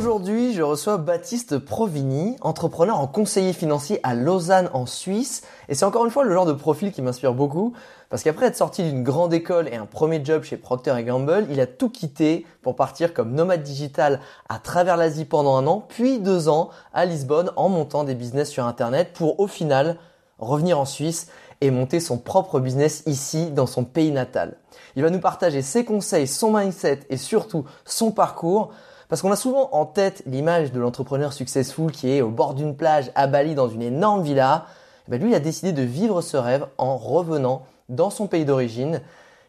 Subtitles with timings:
[0.00, 5.42] Aujourd'hui, je reçois Baptiste Provini, entrepreneur en conseiller financier à Lausanne en Suisse.
[5.68, 7.74] Et c'est encore une fois le genre de profil qui m'inspire beaucoup.
[8.08, 11.60] Parce qu'après être sorti d'une grande école et un premier job chez Procter Gamble, il
[11.60, 16.18] a tout quitté pour partir comme nomade digital à travers l'Asie pendant un an, puis
[16.18, 19.98] deux ans à Lisbonne en montant des business sur Internet pour au final
[20.38, 21.26] revenir en Suisse
[21.60, 24.56] et monter son propre business ici dans son pays natal.
[24.96, 28.72] Il va nous partager ses conseils, son mindset et surtout son parcours
[29.10, 32.76] parce qu'on a souvent en tête l'image de l'entrepreneur successful qui est au bord d'une
[32.76, 34.66] plage à Bali dans une énorme villa.
[35.08, 38.44] Et ben lui, il a décidé de vivre ce rêve en revenant dans son pays
[38.44, 39.02] d'origine.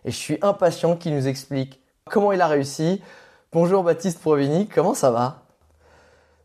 [0.04, 3.04] Et je suis impatient qu'il nous explique comment il a réussi.
[3.54, 5.44] Bonjour Baptiste Provini, comment ça va?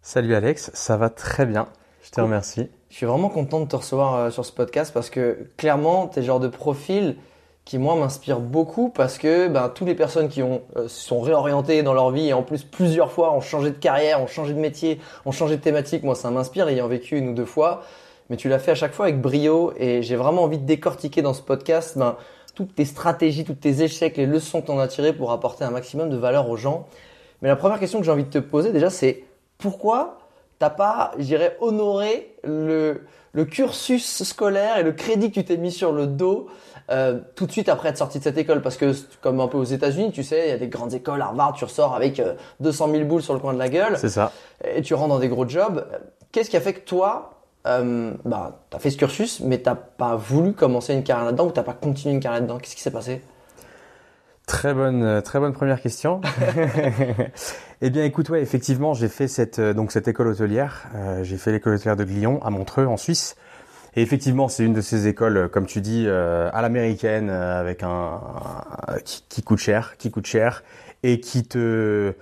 [0.02, 1.68] Salut Alex, ça va très bien.
[2.02, 2.68] Je te remercie.
[2.90, 6.18] Je suis vraiment content de te recevoir euh, sur ce podcast parce que clairement, tu
[6.18, 7.16] es le genre de profil
[7.66, 11.82] qui moi m'inspire beaucoup parce que ben, toutes les personnes qui ont euh, sont réorientées
[11.82, 14.58] dans leur vie et en plus plusieurs fois ont changé de carrière, ont changé de
[14.58, 17.82] métier, ont changé de thématique, moi ça m'inspire ayant vécu une ou deux fois.
[18.30, 21.22] Mais tu l'as fait à chaque fois avec brio et j'ai vraiment envie de décortiquer
[21.22, 22.16] dans ce podcast ben,
[22.54, 25.64] toutes tes stratégies, toutes tes échecs, les leçons que tu en as tirées pour apporter
[25.64, 26.86] un maximum de valeur aux gens.
[27.42, 29.24] Mais la première question que j'ai envie de te poser déjà c'est
[29.58, 30.18] pourquoi
[30.60, 33.02] t'as pas, je dirais, honoré le,
[33.32, 36.46] le cursus scolaire et le crédit que tu t'es mis sur le dos
[36.90, 39.58] euh, tout de suite après être sorti de cette école parce que comme un peu
[39.58, 42.22] aux États-Unis, tu sais, il y a des grandes écoles, Harvard, tu ressors avec
[42.60, 43.96] 200 euh, 000 boules sur le coin de la gueule.
[43.98, 44.32] C'est ça.
[44.64, 45.86] Et tu rentres dans des gros jobs.
[46.30, 50.14] Qu'est-ce qui a fait que toi, euh, bah, t'as fait ce cursus, mais t'as pas
[50.14, 52.58] voulu commencer une carrière là-dedans ou t'as pas continué une carrière là-dedans?
[52.58, 53.22] Qu'est-ce qui s'est passé?
[54.46, 56.20] Très bonne, euh, très bonne première question.
[57.80, 60.86] eh bien, écoute, ouais, effectivement, j'ai fait cette donc cette école hôtelière.
[61.22, 63.34] j'ai fait l'école hôtelière de Glion à Montreux, en Suisse.
[63.96, 67.58] Et effectivement, c'est une de ces écoles, euh, comme tu dis, euh, à l'américaine, euh,
[67.58, 68.20] avec un,
[69.04, 70.62] qui, coûte cher, qui coûte cher,
[71.02, 72.14] et qui te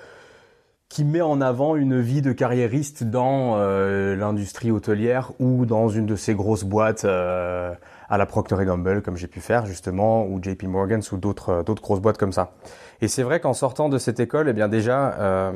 [0.88, 6.14] qui met en avant une vie de carriériste dans l'industrie hôtelière ou dans une de
[6.14, 11.00] ces grosses boîtes à la Procter Gamble, comme j'ai pu faire justement, ou JP Morgan,
[11.10, 12.52] ou d'autres d'autres grosses boîtes comme ça.
[13.00, 15.52] Et c'est vrai qu'en sortant de cette école, eh bien déjà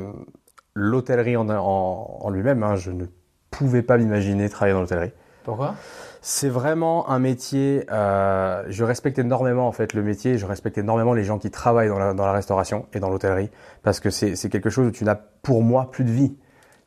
[0.73, 3.05] l'hôtellerie en, lui-même, hein, je ne
[3.49, 5.13] pouvais pas m'imaginer travailler dans l'hôtellerie.
[5.45, 5.75] Pourquoi?
[6.21, 7.85] C'est vraiment un métier.
[7.91, 10.37] Euh, je respecte énormément en fait le métier.
[10.37, 13.49] Je respecte énormément les gens qui travaillent dans la, dans la restauration et dans l'hôtellerie
[13.83, 16.35] parce que c'est quelque chose où tu n'as pour moi plus de vie.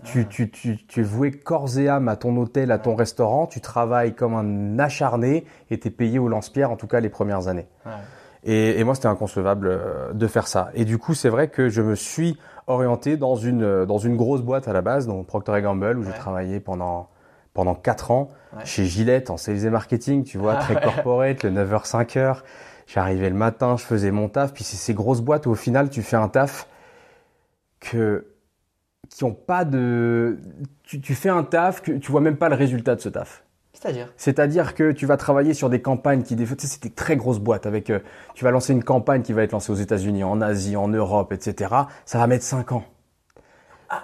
[0.05, 3.46] Tu, tu, tu, tu es voué corps et âme à ton hôtel, à ton restaurant.
[3.46, 7.08] Tu travailles comme un acharné et tu es payé au lance-pierre en tout cas les
[7.08, 7.69] premières années.
[8.44, 10.70] Et, et, moi c'était inconcevable euh, de faire ça.
[10.75, 12.37] Et du coup c'est vrai que je me suis
[12.67, 16.12] orienté dans une dans une grosse boîte à la base, donc Procter Gamble où j'ai
[16.12, 17.08] travaillé pendant
[17.54, 18.28] pendant 4 ans
[18.64, 22.38] chez Gillette en sales et marketing, tu vois, ah très corporate, le 9h 5h.
[22.87, 25.88] J'arrivais le matin, je faisais mon taf, puis c'est ces grosses boîtes où au final
[25.88, 26.69] tu fais un taf
[27.81, 28.26] que
[29.08, 30.38] qui ont pas de
[30.82, 33.44] tu, tu fais un taf que tu vois même pas le résultat de ce taf.
[33.72, 34.12] C'est-à-dire?
[34.16, 37.40] C'est-à-dire que tu vas travailler sur des campagnes qui, des fois, c'est des très grosses
[37.40, 37.98] boîtes avec, euh,
[38.34, 41.32] tu vas lancer une campagne qui va être lancée aux États-Unis, en Asie, en Europe,
[41.32, 41.75] etc.
[42.05, 42.84] Ça va mettre 5 ans.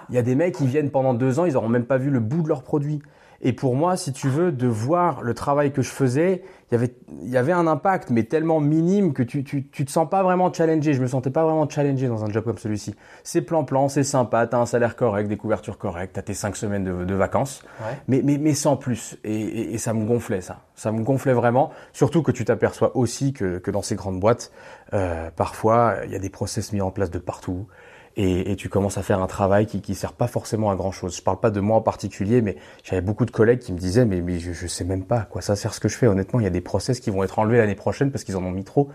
[0.09, 2.09] Il y a des mecs qui viennent pendant deux ans, ils n'auront même pas vu
[2.09, 3.01] le bout de leur produit.
[3.41, 6.75] Et pour moi, si tu veux, de voir le travail que je faisais, il y
[6.75, 6.93] avait,
[7.23, 10.23] il y avait un impact, mais tellement minime que tu, tu, tu te sens pas
[10.23, 10.93] vraiment challengé.
[10.93, 12.95] Je me sentais pas vraiment challengé dans un job comme celui-ci.
[13.23, 16.83] C'est plan-plan, c'est sympa, t'as un salaire correct, des couvertures correctes, t'as tes cinq semaines
[16.83, 17.97] de, de vacances, Ouais.
[18.07, 19.17] mais, mais, mais sans plus.
[19.23, 20.59] Et, et, et ça me gonflait, ça.
[20.75, 21.71] Ça me gonflait vraiment.
[21.93, 24.51] Surtout que tu t'aperçois aussi que, que dans ces grandes boîtes,
[24.93, 27.67] euh, parfois, il y a des process mis en place de partout
[28.15, 30.91] et, et tu commences à faire un travail qui qui sert pas forcément à grand
[30.91, 31.15] chose.
[31.15, 34.05] Je parle pas de moi en particulier, mais j'avais beaucoup de collègues qui me disaient
[34.05, 36.07] mais mais je, je sais même pas à quoi ça sert ce que je fais.
[36.07, 38.43] Honnêtement, il y a des process qui vont être enlevés l'année prochaine parce qu'ils en
[38.43, 38.89] ont mis trop.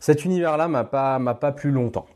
[0.00, 2.06] Cet univers-là m'a pas m'a pas plu longtemps.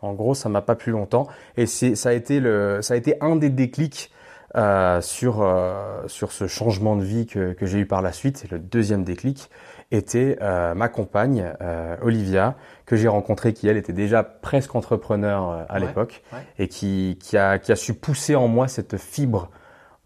[0.00, 1.26] En gros, ça m'a pas plu longtemps
[1.56, 4.12] et c'est ça a été le ça a été un des déclics
[4.54, 8.44] euh, sur euh, sur ce changement de vie que que j'ai eu par la suite.
[8.44, 9.50] Et le deuxième déclic
[9.92, 12.56] était euh, ma compagne euh, Olivia
[12.86, 16.40] que j'ai rencontrée qui elle était déjà presque entrepreneur euh, à Ouais, l'époque ouais.
[16.58, 19.50] et qui qui a qui a su pousser en moi cette fibre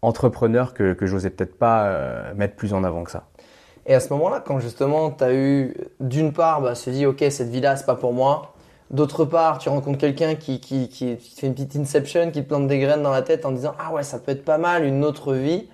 [0.01, 3.23] entrepreneur que que j'osais peut-être pas mettre plus en avant que ça.
[3.87, 7.23] Et à ce moment-là, quand justement tu as eu, d'une part, bah, se dit, ok,
[7.31, 8.53] cette vie-là, c'est pas pour moi.
[8.91, 12.47] D'autre part, tu rencontres quelqu'un qui, qui, qui, qui fait une petite inception, qui te
[12.47, 14.85] plante des graines dans la tête en disant, ah ouais, ça peut être pas mal,
[14.85, 15.67] une autre vie.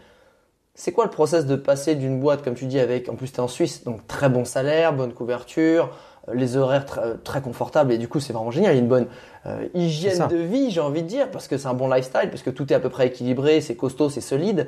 [0.79, 3.37] C'est quoi le process de passer d'une boîte, comme tu dis, avec, en plus tu
[3.37, 5.89] es en Suisse, donc très bon salaire, bonne couverture,
[6.29, 8.79] euh, les horaires très, euh, très confortables, et du coup c'est vraiment génial, il y
[8.79, 9.07] a une bonne
[9.47, 12.43] euh, hygiène de vie, j'ai envie de dire, parce que c'est un bon lifestyle, parce
[12.43, 14.67] que tout est à peu près équilibré, c'est costaud, c'est solide,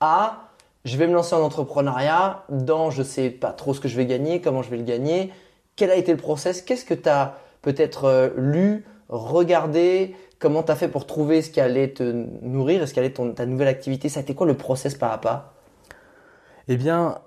[0.00, 0.48] à
[0.84, 4.06] je vais me lancer en entrepreneuriat dans je sais pas trop ce que je vais
[4.06, 5.32] gagner, comment je vais le gagner,
[5.76, 10.72] quel a été le process, qu'est-ce que tu as peut-être euh, lu, regardé, comment tu
[10.72, 12.02] as fait pour trouver ce qui allait te
[12.42, 14.56] nourrir, et ce qui allait être ton, ta nouvelle activité, ça a été quoi le
[14.56, 15.54] process par à pas
[16.68, 17.18] Eh bien,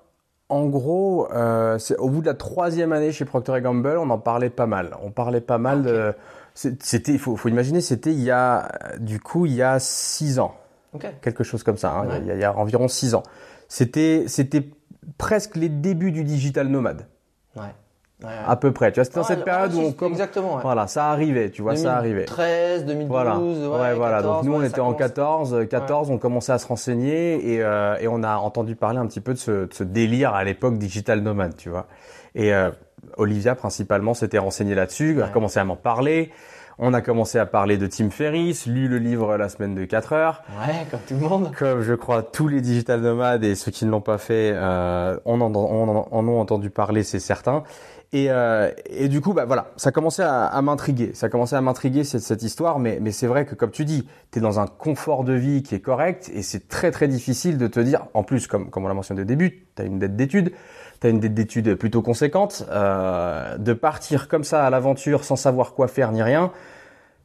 [0.48, 4.18] en gros, euh, c'est au bout de la troisième année chez Procter Gamble, on en
[4.18, 4.96] parlait pas mal.
[5.02, 6.14] On parlait pas mal de.
[6.54, 8.68] c'est- C'était, il faut, faut imaginer, c'était il y a,
[8.98, 10.54] du coup, il y a six ans,
[11.22, 11.92] quelque chose comme ça.
[11.92, 12.18] hein, Ouais.
[12.22, 13.22] il, y a, il y a environ six ans.
[13.68, 14.68] C'était, c'était
[15.18, 17.06] presque les débuts du digital nomade,
[17.56, 17.74] Ouais.
[18.24, 18.90] Ouais, à peu près.
[18.90, 20.56] Tu vois, c'était dans cette période ouais, où on Exactement.
[20.56, 20.62] Ouais.
[20.62, 21.50] voilà, ça arrivait.
[21.50, 22.24] Tu vois, ça arrivait.
[22.26, 24.16] 2013, 2012, Voilà, ouais, voilà.
[24.16, 24.98] 14, Donc nous, on était en commence.
[24.98, 28.98] 14, euh, 14, on commençait à se renseigner et, euh, et on a entendu parler
[28.98, 31.86] un petit peu de ce, de ce délire à l'époque digital nomade, tu vois.
[32.34, 32.70] Et euh,
[33.18, 36.32] Olivia principalement s'était renseignée là-dessus, a commencé à m'en parler.
[36.80, 40.12] On a commencé à parler de Tim Ferriss, lu le livre La semaine de 4
[40.12, 40.42] heures.
[40.64, 41.50] Ouais, comme tout le monde.
[41.58, 45.16] Comme je crois tous les digital nomades et ceux qui ne l'ont pas fait, euh,
[45.24, 47.64] on en, on en- en ont entendu parler, c'est certain.
[48.12, 51.10] Et, euh, et du coup, bah voilà, ça commençait à, à m'intriguer.
[51.12, 54.08] Ça commençait à m'intriguer cette, cette histoire, mais, mais c'est vrai que comme tu dis,
[54.32, 57.58] tu es dans un confort de vie qui est correct et c'est très très difficile
[57.58, 59.98] de te dire, en plus, comme, comme on l'a mentionné au début, tu as une
[59.98, 60.52] dette d'études,
[61.02, 65.36] tu as une dette d'études plutôt conséquente, euh, de partir comme ça à l'aventure sans
[65.36, 66.50] savoir quoi faire ni rien,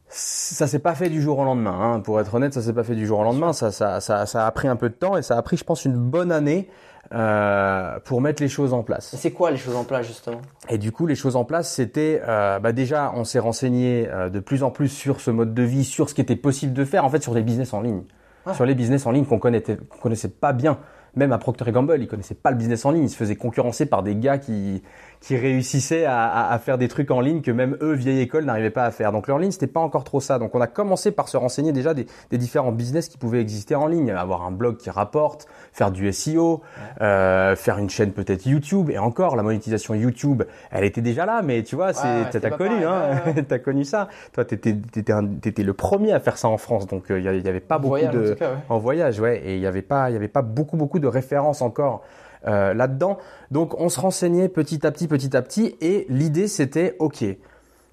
[0.10, 1.76] ça s'est pas fait du jour au lendemain.
[1.80, 2.00] Hein.
[2.02, 3.52] Pour être honnête, ça s'est pas fait du jour au lendemain.
[3.52, 5.64] Ça, ça, ça, ça a pris un peu de temps et ça a pris, je
[5.64, 6.70] pense, une bonne année
[7.14, 9.16] euh, pour mettre les choses en place.
[9.18, 10.42] C'est quoi les choses en place justement?
[10.70, 14.30] Et du coup, les choses en place, c'était euh, bah déjà, on s'est renseigné euh,
[14.30, 16.86] de plus en plus sur ce mode de vie, sur ce qui était possible de
[16.86, 18.04] faire, en fait, sur les business en ligne,
[18.46, 18.54] Ouais.
[18.56, 20.78] sur les business en ligne qu'on connaissait, qu'on connaissait pas bien.
[21.16, 23.04] Même à Procter Gamble, ils connaissaient pas le business en ligne.
[23.04, 24.82] Ils se faisaient concurrencer par des gars qui
[25.24, 28.44] qui réussissaient à, à, à faire des trucs en ligne que même eux, vieille école,
[28.44, 29.14] n'arrivaient pas à faire.
[29.14, 30.38] Donc leur ligne, c'était pas encore trop ça.
[30.38, 33.74] Donc on a commencé par se renseigner déjà des, des différents business qui pouvaient exister
[33.76, 36.62] en ligne, avoir un blog qui rapporte, faire du SEO,
[37.02, 38.90] euh, faire une chaîne peut-être YouTube.
[38.90, 42.50] Et encore, la monétisation YouTube, elle était déjà là, mais tu vois, c'est ouais, t'as
[42.50, 44.10] connu, pareil, hein, ouais, t'as connu ça.
[44.34, 47.40] Toi, t'étais t'étais t'étais le premier à faire ça en France, donc il y, avait-
[47.40, 49.42] y avait pas beaucoup Voyage, de en cas, voyage, ouais.
[49.46, 52.04] Et il y avait pas, il y avait pas beaucoup, beaucoup de références encore
[52.48, 53.18] euh, là-dedans.
[53.52, 57.24] Donc, on se renseignait petit à petit, petit à petit, et l'idée c'était, ok,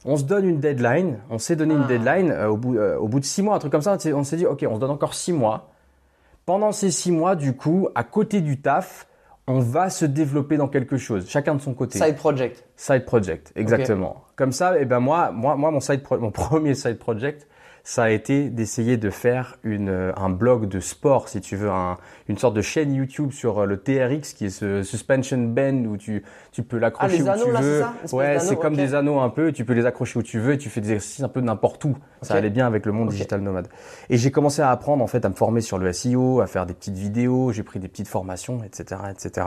[0.04, 1.18] on se donne une deadline.
[1.30, 1.88] On s'est donné une Ah.
[1.88, 3.96] deadline euh, au bout, euh, au bout de six mois, un truc comme ça.
[4.14, 5.70] on s'est- dit, ok, on se donne encore six mois.
[6.46, 9.06] Pendant ces six mois, du coup, à côté du taf,
[9.46, 11.98] on va se développer dans quelque chose, chacun de son côté.
[11.98, 12.64] Side project.
[12.76, 14.24] Side project, exactement.
[14.36, 17.46] Comme ça, et ben moi, moi, moi, mon side, pro- mon premier side project,
[17.84, 21.70] ça a été d'essayer de faire une, euh, un blog de sport, si tu veux,
[21.70, 21.96] un,
[22.28, 25.96] une sorte de chaîne YouTube sur euh, le TRX, qui est ce suspension band où
[25.96, 26.22] tu,
[26.52, 27.80] tu peux l'accrocher Ah, les où anneaux, tu là, veux.
[28.06, 29.52] ça ouais, c'est comme des anneaux un peu.
[29.52, 31.84] Tu peux les accrocher où tu veux et tu fais des exercices un peu n'importe
[31.84, 31.96] où.
[32.22, 33.68] Ça allait bien avec le monde digital nomade.
[34.10, 36.66] Et j'ai commencé à apprendre en fait à me former sur le SEO, à faire
[36.66, 37.50] des petites vidéos.
[37.52, 39.46] J'ai pris des petites formations, etc., etc.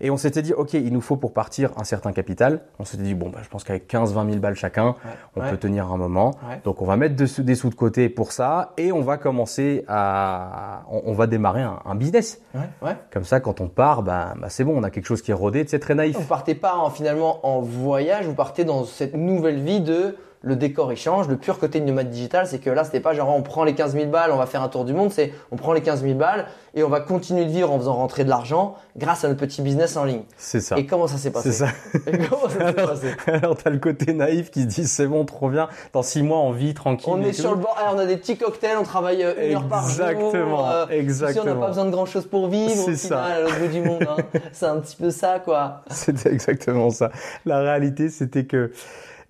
[0.00, 2.60] Et on s'était dit, ok, il nous faut pour partir un certain capital.
[2.78, 4.94] On s'était dit, bon, bah, je pense qu'avec 15-20 000 balles chacun, Ouais.
[5.36, 5.50] on Ouais.
[5.50, 6.32] peut tenir un moment.
[6.48, 6.60] Ouais.
[6.64, 9.84] Donc on va mettre sous- des sous de côté pour ça et on va commencer
[9.86, 12.40] à, on, on va démarrer un, un business.
[12.54, 12.68] Ouais.
[12.82, 12.96] Ouais.
[13.12, 15.34] Comme ça, quand on part, bah, bah, c'est bon, on a quelque chose qui est
[15.34, 15.64] rodé.
[15.68, 16.16] C'est très naïf.
[16.18, 20.56] Vous partez pas en, finalement en voyage, vous partez dans cette nouvelle vie de le
[20.56, 21.28] décor il change.
[21.28, 23.74] Le pur côté de nomade digital, c'est que là, c'était pas genre on prend les
[23.74, 25.10] 15 000 balles, on va faire un tour du monde.
[25.12, 27.94] C'est on prend les 15 000 balles et on va continuer de vivre en faisant
[27.94, 30.22] rentrer de l'argent grâce à notre petit business en ligne.
[30.36, 30.76] C'est ça.
[30.78, 31.72] Et comment ça s'est passé C'est ça.
[32.06, 35.06] Et comment ça s'est Alors, passé alors t'as le côté naïf qui se dit c'est
[35.06, 35.68] bon, trop bien.
[35.92, 37.08] Dans six mois, on vit tranquille.
[37.12, 39.54] On est sur le bord, eh, on a des petits cocktails, on travaille euh, une
[39.56, 40.06] heure par jour.
[40.06, 41.60] Exactement, euh, Si on n'a exactement.
[41.60, 43.22] pas besoin de grand chose pour vivre, C'est final, ça.
[43.22, 44.06] à l'autre bout du monde.
[44.08, 44.16] hein.
[44.52, 45.82] C'est un petit peu ça, quoi.
[45.90, 47.10] C'était exactement ça.
[47.46, 48.72] La réalité, c'était que,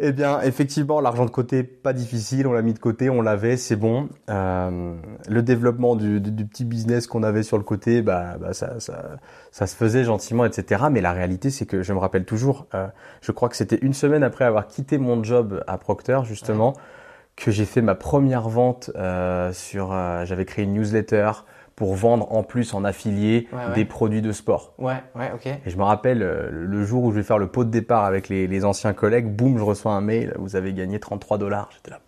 [0.02, 3.56] eh bien, effectivement, l'argent de côté, pas difficile, on l'a mis de côté, on l'avait,
[3.56, 4.08] c'est bon.
[4.30, 4.96] Euh,
[5.28, 8.80] le développement du, du- du petit business qu'on avait sur le côté, bah, bah, ça,
[8.80, 9.16] ça,
[9.52, 10.84] ça se faisait gentiment, etc.
[10.90, 12.88] Mais la réalité, c'est que je me rappelle toujours, euh,
[13.22, 16.74] je crois que c'était une semaine après avoir quitté mon job à Procter, justement,
[17.36, 19.92] que j'ai fait ma première vente euh, sur.
[19.92, 21.30] euh, J'avais créé une newsletter
[21.76, 23.74] pour vendre en plus en affilié Ouais, ouais.
[23.74, 24.74] des produits de sport.
[24.78, 25.46] Ouais, ouais, ok.
[25.46, 28.04] Et je me rappelle euh, le jour où je vais faire le pot de départ
[28.04, 31.68] avec les, les anciens collègues, boum, je reçois un mail, vous avez gagné 33 dollars.
[31.72, 32.00] J'étais là,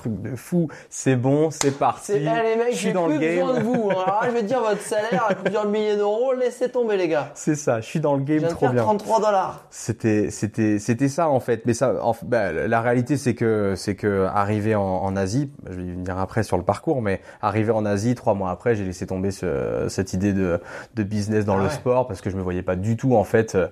[0.00, 2.12] truc de fou, c'est bon, c'est parti.
[2.12, 3.46] C'est, eh, les mecs, je suis dans plus le game.
[3.46, 3.90] besoin de vous.
[3.90, 3.94] hein.
[4.06, 7.30] Alors là, je vais dire, votre salaire à plusieurs milliers d'euros, laissez tomber, les gars.
[7.34, 8.82] C'est ça, je suis dans le game trop faire bien.
[8.82, 9.64] 33 dollars.
[9.70, 11.62] C'était, c'était, c'était ça en fait.
[11.66, 15.76] Mais ça, en- bah, la réalité c'est que, c'est que arrivé en, en Asie, je
[15.76, 18.84] vais y venir après sur le parcours, mais arrivé en Asie, trois mois après, j'ai
[18.84, 20.60] laissé tomber ce- cette idée de,
[20.94, 21.70] de business dans Ah le ouais.
[21.70, 23.54] sport parce que je me voyais pas du tout en fait.
[23.54, 23.68] euh,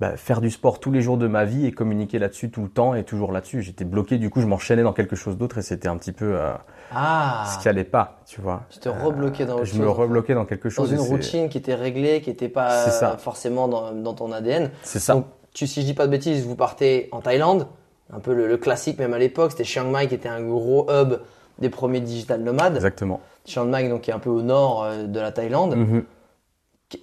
[0.00, 2.68] bah, faire du sport tous les jours de ma vie et communiquer là-dessus tout le
[2.68, 3.62] temps et toujours là-dessus.
[3.62, 6.36] J'étais bloqué, du coup je m'enchaînais dans quelque chose d'autre et c'était un petit peu
[6.36, 6.52] euh,
[6.94, 7.46] Ah.
[7.54, 8.62] ce qui allait pas, tu vois.
[8.70, 9.80] Tu te rebloquais dans autre Je chose.
[9.80, 10.92] me rebloquais dans quelque Dans chose.
[10.92, 13.12] et une routine qui était réglée, qui n'était pas ça.
[13.12, 14.70] euh, forcément dans, dans ton ADN.
[14.82, 15.14] C'est ça.
[15.14, 17.66] Donc, tu, si je dis pas de bêtises, vous partez en Thaïlande,
[18.12, 20.86] un peu le, le classique même à l'époque, c'était Chiang Mai qui était un gros
[20.90, 21.14] hub
[21.58, 22.74] des premiers digital nomades.
[22.76, 23.20] Exactement.
[23.46, 25.74] Chiang Mai donc qui est un peu au nord euh, de la Thaïlande.
[25.74, 26.02] Mhm.
[26.02, 26.06] Qu-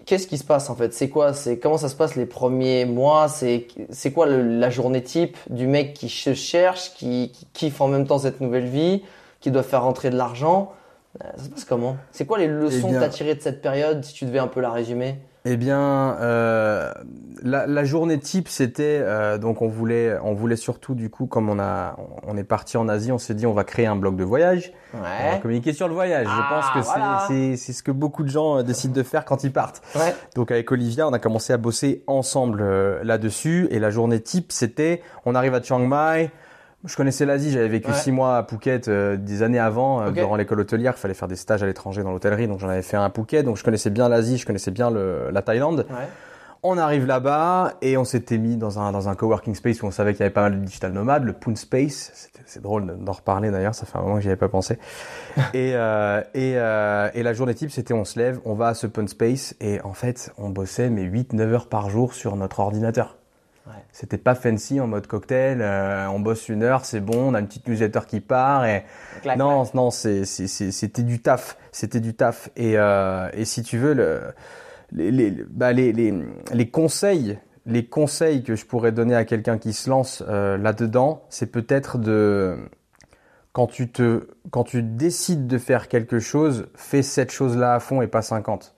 [0.06, 0.94] Qu'est-ce qui se passe en fait?
[0.94, 1.34] C'est quoi?
[1.34, 3.28] C'est comment ça se passe les premiers mois?
[3.28, 7.82] C'est c'est quoi le- la journée type du mec qui se cherche, qui, qui kiffe
[7.82, 9.04] en même temps cette nouvelle vie,
[9.42, 10.72] qui doit faire rentrer de l'argent?
[11.22, 11.98] Euh, Ça se passe comment?
[12.12, 14.40] C'est quoi les leçons Eh bien- que t'as tirées de cette période si tu devais
[14.40, 15.16] un peu la résumer?
[15.46, 16.94] Eh bien, euh,
[17.42, 21.50] la, la journée type, c'était euh, donc on voulait, on voulait surtout du coup, comme
[21.50, 24.16] on a, on est parti en Asie, on s'est dit on va créer un blog
[24.16, 25.40] de voyage, on va Ouais.
[25.42, 26.28] communiquer sur le voyage.
[26.30, 27.26] Ah, Je pense que c'est- voilà.
[27.28, 29.82] c'est c'est ce que beaucoup de gens euh, décident de faire quand ils partent.
[29.96, 30.16] Ouais.
[30.36, 33.68] Donc avec Olivia, on a commencé à bosser ensemble euh, là-dessus.
[33.70, 36.32] Et la journée type, c'était, on arrive à Chiang Mai.
[36.86, 37.98] Je connaissais l'Asie, j'avais vécu Ouais.
[37.98, 40.94] six mois à Phuket euh, des années avant, euh, durant l'école hôtelière.
[40.98, 43.10] Il fallait faire des stages à l'étranger dans l'hôtellerie, donc j'en avais fait un à
[43.10, 43.44] Phuket.
[43.46, 45.86] Donc je connaissais bien l'Asie, je connaissais bien le, la Thaïlande.
[45.90, 46.08] Ouais.
[46.66, 49.92] On arrive là-bas et on s'était mis dans un, dans un coworking space où on
[49.92, 52.30] savait qu'il y avait pas mal de digital nomades, le Poon Space.
[52.46, 54.78] C'est drôle d'en reparler d'ailleurs, ça fait un moment que j'y avais pas pensé.
[55.54, 58.74] et, euh, et, euh, et la journée type, c'était on se lève, on va à
[58.76, 62.62] ce Poon Space et en fait, on bossait mais 8-9 heures par jour sur notre
[62.62, 63.18] ordinateur.
[63.66, 63.74] Ouais.
[63.94, 67.40] C'était pas fancy en mode cocktail, euh, on bosse une heure, c'est bon, on a
[67.40, 68.84] une petite newsletter qui part et
[69.22, 69.74] Clac, non, clac.
[69.74, 72.50] non, c'était du taf, c'était du taf.
[72.58, 74.22] Et, euh, et si tu veux, le,
[74.92, 76.14] les, les, bah, les, les,
[76.54, 81.24] les conseils, les conseils que je pourrais donner à quelqu'un qui se lance euh, là-dedans,
[81.30, 82.58] c'est peut-être de
[83.54, 88.02] quand tu te, quand tu décides de faire quelque chose, fais cette chose-là à fond
[88.02, 88.73] et pas 50.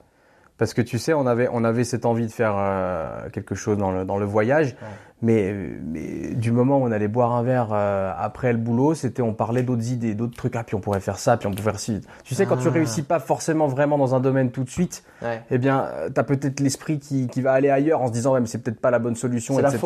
[0.58, 3.76] Parce que tu sais, on avait, on avait cette envie de faire euh, quelque chose
[3.76, 4.76] dans le, dans le voyage,
[5.22, 5.54] mais,
[5.84, 9.32] mais du moment où on allait boire un verre euh, après le boulot, c'était on
[9.32, 10.54] parlait d'autres idées, d'autres trucs.
[10.56, 12.00] Ah, puis on pourrait faire ça, puis on pourrait faire ci.
[12.24, 12.72] Tu sais, quand tu Ah.
[12.72, 15.40] réussis pas forcément vraiment dans un domaine tout de suite, Ouais.
[15.50, 18.40] eh bien, euh, t'as peut-être l'esprit qui, qui va aller ailleurs en se disant, ouais,
[18.40, 19.80] mais c'est peut-être pas la bonne solution, etc..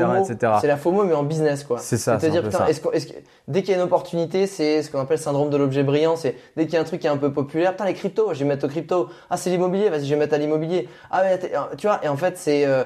[0.61, 1.79] C'est la FOMO mais en business quoi.
[1.79, 4.47] C'est ça, c'est C'est-à-dire putain, est-ce qu'on- est-ce que- dès qu'il y a une opportunité,
[4.49, 6.17] c'est ce qu'on appelle le syndrome de l'objet brillant.
[6.17, 8.35] C'est dès qu'il y a un truc qui est un peu populaire, putain les cryptos,
[8.35, 9.09] je vais mettre au crypto.
[9.31, 10.89] Ah c'est l'immobilier, vas-y je vais mettre à l'immobilier.
[11.13, 11.39] Ah mais
[11.77, 12.83] tu vois et en fait c'est euh,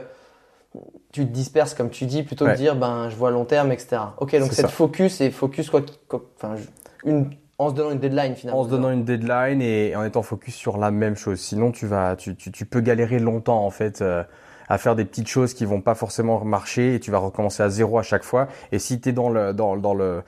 [1.12, 2.56] tu te disperses comme tu dis plutôt que Ouais.
[2.56, 3.96] de dire ben je vois long terme etc.
[4.18, 4.72] Ok donc C'est cette ça.
[4.72, 8.60] focus et focus quoi, qui- quoi- enfin je- une en se donnant une deadline finalement.
[8.60, 11.38] En se donnant une deadline et en étant focus sur la même chose.
[11.38, 14.24] Sinon, tu vas, tu, tu, tu peux galérer longtemps en fait euh,
[14.68, 17.68] à faire des petites choses qui vont pas forcément marcher et tu vas recommencer à
[17.68, 18.48] zéro à chaque fois.
[18.72, 20.24] Et si tu es dans le, dans, dans le,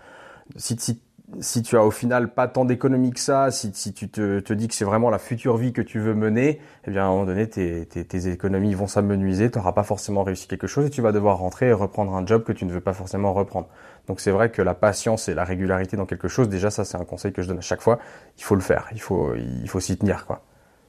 [0.54, 1.00] si, si,
[1.40, 4.68] si tu as au final pas tant d'économie que ça, si, si tu te, dis
[4.68, 7.24] que c'est vraiment la future vie que tu veux mener, eh bien à un moment
[7.24, 11.02] donné, tes, tes, économies vont s'amenuiser, tu n'auras pas forcément réussi quelque chose et tu
[11.02, 13.68] vas devoir rentrer et reprendre un job que tu ne veux pas forcément reprendre.
[14.06, 16.96] Donc c'est vrai que la patience et la régularité dans quelque chose, déjà ça c'est
[16.96, 17.98] un conseil que je donne à chaque fois,
[18.38, 20.42] il faut le faire, il faut, il faut s'y tenir quoi.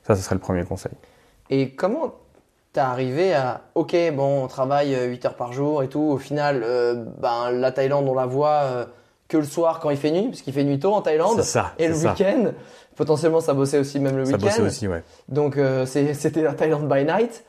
[0.03, 0.94] Ça, ce serait le premier conseil.
[1.50, 2.15] Et comment
[2.72, 6.62] t'es arrivé à ok bon on travaille 8 heures par jour et tout au final
[6.63, 8.86] euh, ben la Thaïlande on la voit euh,
[9.27, 11.43] que le soir quand il fait nuit parce qu'il fait nuit tôt en Thaïlande C'est
[11.43, 12.51] ça, et le c'est week-end.
[12.96, 14.65] Potentiellement ça bossait aussi même le Ça bossait week-end.
[14.67, 15.03] aussi, ouais.
[15.29, 17.43] donc euh, c'est- c'était la Thaïlande by night.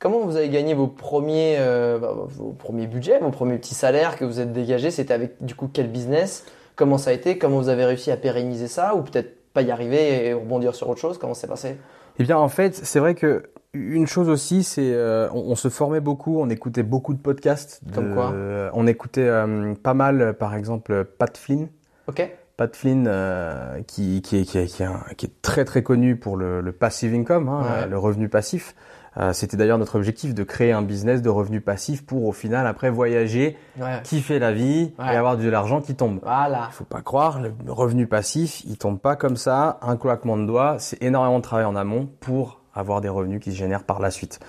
[0.00, 4.16] Comment vous avez gagné vos premiers, euh, bah, vos premiers budgets, vos premiers petits salaires
[4.16, 4.90] que vous êtes dégagés?
[4.92, 6.44] C'était avec du coup quel business?
[6.76, 7.36] Comment ça a été?
[7.36, 8.94] Comment vous avez réussi à pérenniser ça?
[8.94, 11.18] Ou peut-être pas y arriver et rebondir sur autre chose?
[11.18, 11.76] Comment ça s'est passé?
[12.20, 13.42] Eh bien, en fait, c'est vrai que
[13.74, 17.80] une chose aussi, c'est euh, on, on se formait beaucoup, on écoutait beaucoup de podcasts.
[17.84, 18.32] de- Comme quoi
[18.72, 21.68] On écoutait euh, pas mal, par exemple, Pat Flynn.
[22.06, 22.28] Ok.
[22.56, 26.16] Pat Flynn, euh, qui, qui, est, qui, qui, est un- qui est très très connu
[26.16, 27.86] pour le, le passive income, hein, Ouais.
[27.88, 28.74] le revenu passif.
[29.16, 32.66] Euh, C'était d'ailleurs notre objectif de créer un business de revenu passif pour au final
[32.66, 34.00] après voyager, Ouais.
[34.04, 35.12] kiffer la vie Ouais.
[35.12, 36.18] et avoir de l'argent qui tombe.
[36.22, 36.66] Voilà.
[36.70, 40.44] Il faut pas croire, le revenu passif, il tombe pas comme ça, un claquement de
[40.46, 40.76] doigts.
[40.78, 44.10] C'est énormément de travail en amont pour avoir des revenus qui se génèrent par la
[44.10, 44.40] suite.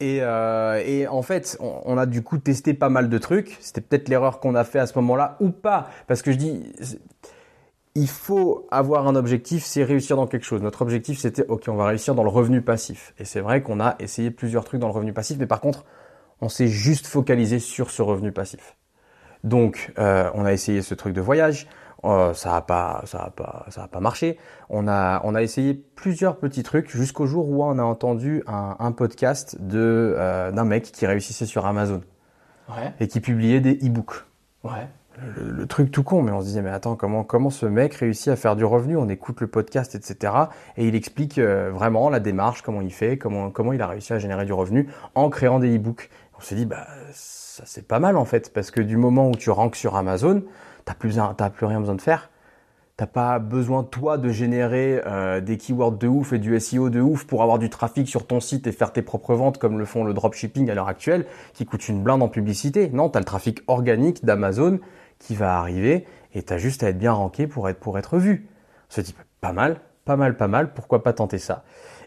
[0.00, 3.58] Et, euh, et en fait, on, a du coup testé pas mal de trucs.
[3.60, 6.72] C'était peut-être l'erreur qu'on a fait à ce moment-là ou pas, parce que je dis,
[7.94, 10.62] il faut avoir un objectif, c'est réussir dans quelque chose.
[10.62, 13.14] Notre objectif, c'était, ok, on va réussir dans le revenu passif.
[13.18, 15.84] Et c'est vrai qu'on a essayé plusieurs trucs dans le revenu passif, mais par contre,
[16.40, 18.76] on s'est juste focalisé sur ce revenu passif.
[19.44, 21.66] Donc, euh, on a essayé ce truc de voyage.
[22.04, 24.38] Euh, ça a pas, ça a pas, ça a pas marché.
[24.70, 28.76] On a, on a essayé plusieurs petits trucs jusqu'au jour où on a entendu un,
[28.78, 32.00] un podcast de euh, d'un mec qui réussissait sur Amazon
[32.70, 32.92] Ouais.
[33.00, 34.24] et qui publiait des e-books.
[34.62, 34.86] Ouais.
[35.36, 37.92] Le, le truc tout con, mais on se disait mais attends comment comment ce mec
[37.94, 38.96] réussit à faire du revenu?
[38.96, 40.32] On écoute le podcast, etc.
[40.78, 44.12] Et il explique euh, vraiment la démarche, comment il fait, comment comment il a réussi
[44.14, 46.08] à générer du revenu en créant des e-books.
[46.38, 49.34] On s'est dit bah ça c'est pas mal en fait parce que du moment où
[49.34, 50.42] tu ranks sur Amazon,
[50.84, 52.30] t'as plus rien besoin de faire.
[53.00, 57.00] T'as pas besoin toi de générer euh, des keywords de ouf et du SEO de
[57.00, 59.86] ouf pour avoir du trafic sur ton site et faire tes propres ventes comme le
[59.86, 62.90] font le dropshipping à l'heure actuelle qui coûte une blinde en publicité.
[62.92, 64.80] Non, t'as le trafic organique d'Amazon
[65.18, 68.46] qui va arriver et t'as juste à être bien ranké pour être pour être vu.
[68.90, 70.74] On se dit pas mal, pas mal, pas mal.
[70.74, 71.64] Pourquoi pas tenter ça?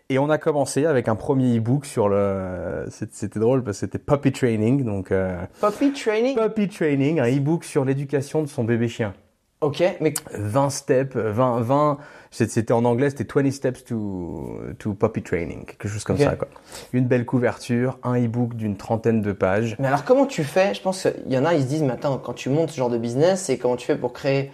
[0.10, 2.86] Et on a commencé avec un premier e-book sur le.
[2.90, 6.36] C'était drôle parce que c'était puppy training, donc euh, Puppy training?
[6.38, 9.14] puppy training, un e-book sur l'éducation de son bébé chien.
[9.62, 9.82] Ok.
[10.02, 11.98] Mais 20 steps, 20, 20,
[12.32, 16.50] c'était en anglais, c'était 20 steps to, to puppy training, quelque chose comme ça, quoi.
[16.92, 19.78] Une belle couverture, un e-book d'une trentaine de pages.
[19.80, 20.74] Mais alors comment tu fais?
[20.74, 22.78] Je pense qu'il y en a, ils se disent, mais attends, quand tu montes ce
[22.78, 24.52] genre de business, c'est comment tu fais pour créer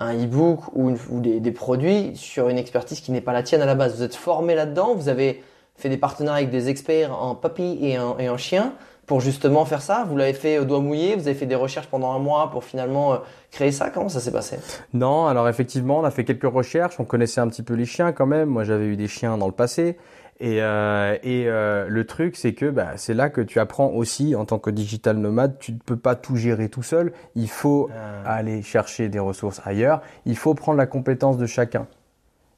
[0.00, 3.74] un e-book ou, des, produits sur une expertise qui n'est pas la tienne à la
[3.74, 3.96] base.
[3.96, 5.42] Vous êtes formé là-dedans, vous avez
[5.76, 8.74] fait des partenariats avec des experts en puppy et en, et en chien
[9.08, 10.06] pour justement faire ça.
[10.08, 12.62] Vous l'avez fait au doigt mouillé, vous avez fait des recherches pendant un mois pour
[12.62, 13.16] finalement euh,
[13.50, 13.90] créer ça.
[13.90, 14.58] Comment ça s'est passé?
[14.92, 18.12] Non, alors effectivement, on a fait quelques recherches, on connaissait un petit peu les chiens
[18.12, 18.50] quand même.
[18.50, 19.96] Moi, j'avais eu des chiens dans le passé.
[20.40, 24.36] Et, euh, et euh, le truc, c'est que bah, c'est là que tu apprends aussi
[24.36, 27.12] en tant que digital nomade, tu ne peux pas tout gérer tout seul.
[27.34, 27.90] Il faut
[28.24, 30.00] aller chercher des ressources ailleurs.
[30.26, 31.86] Il faut prendre la compétence de chacun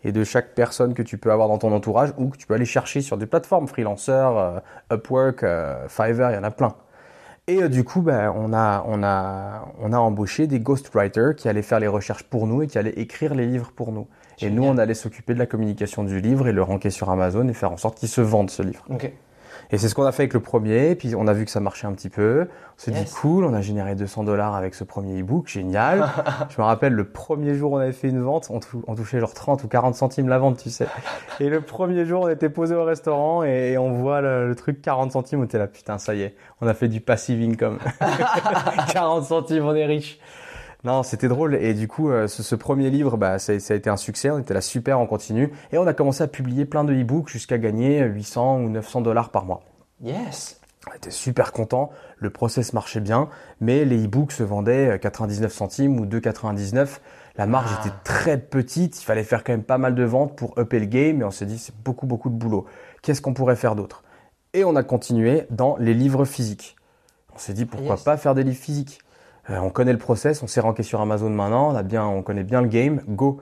[0.04, 2.54] et de chaque personne que tu peux avoir dans ton entourage ou que tu peux
[2.54, 4.60] aller chercher sur des plateformes, Freelancer, euh,
[4.92, 5.44] Upwork,
[5.88, 6.74] Fiverr, il y en a plein.
[7.46, 11.62] Et du coup, bah, on, a, on, a, on a embauché des ghostwriters qui allaient
[11.62, 14.06] faire les recherches pour nous et qui allaient écrire les livres pour nous.
[14.42, 17.46] Et nous, on allait s'occuper de la communication du livre et le ranker sur Amazon
[17.48, 18.84] et faire en sorte qu'il se vende ce livre.
[18.90, 19.12] Ok.
[19.72, 21.60] Et c'est ce qu'on a fait avec le premier, puis on a vu que ça
[21.60, 22.48] marchait un petit peu.
[22.50, 23.04] On s'est Yes.
[23.04, 26.08] dit cool, on a généré 200 dollars avec ce premier e-book, génial.
[26.48, 28.96] Je me rappelle le premier jour où on avait fait une vente, on, tou- on
[28.96, 30.88] touchait genre 30 ou 40 centimes la vente, tu sais.
[31.38, 34.54] Et le premier jour, on était posé au restaurant et, et on voit le, le
[34.56, 37.40] truc 40 centimes, on était là, putain, ça y est, on a fait du passive
[37.48, 37.78] income.
[38.92, 40.18] 40 centimes, on est riche.
[40.84, 41.54] Non, c'était drôle.
[41.56, 44.30] Et du coup, euh, ce, ce premier livre, bah, ça, ça a été un succès.
[44.30, 45.52] On était là super, on continue.
[45.72, 49.30] Et on a commencé à publier plein de e-books jusqu'à gagner 800 ou 900 dollars
[49.30, 49.60] par mois.
[50.02, 50.58] Yes.
[50.90, 53.28] On était super content, le process marchait bien,
[53.60, 57.00] mais les e-books se vendaient 99 centimes ou 2,99.
[57.36, 57.80] La marge Ah.
[57.86, 60.86] était très petite, il fallait faire quand même pas mal de ventes pour upper le
[60.86, 62.64] game, et on s'est dit c'est beaucoup beaucoup de boulot.
[63.02, 64.02] Qu'est-ce qu'on pourrait faire d'autre?
[64.54, 66.76] Et on a continué dans les livres physiques.
[67.34, 68.02] On s'est dit pourquoi Yes.
[68.04, 69.00] pas faire des livres physiques?
[69.48, 71.74] Euh, On connaît le process, on s'est ranké sur Amazon maintenant,
[72.12, 73.40] on connaît bien le game, go.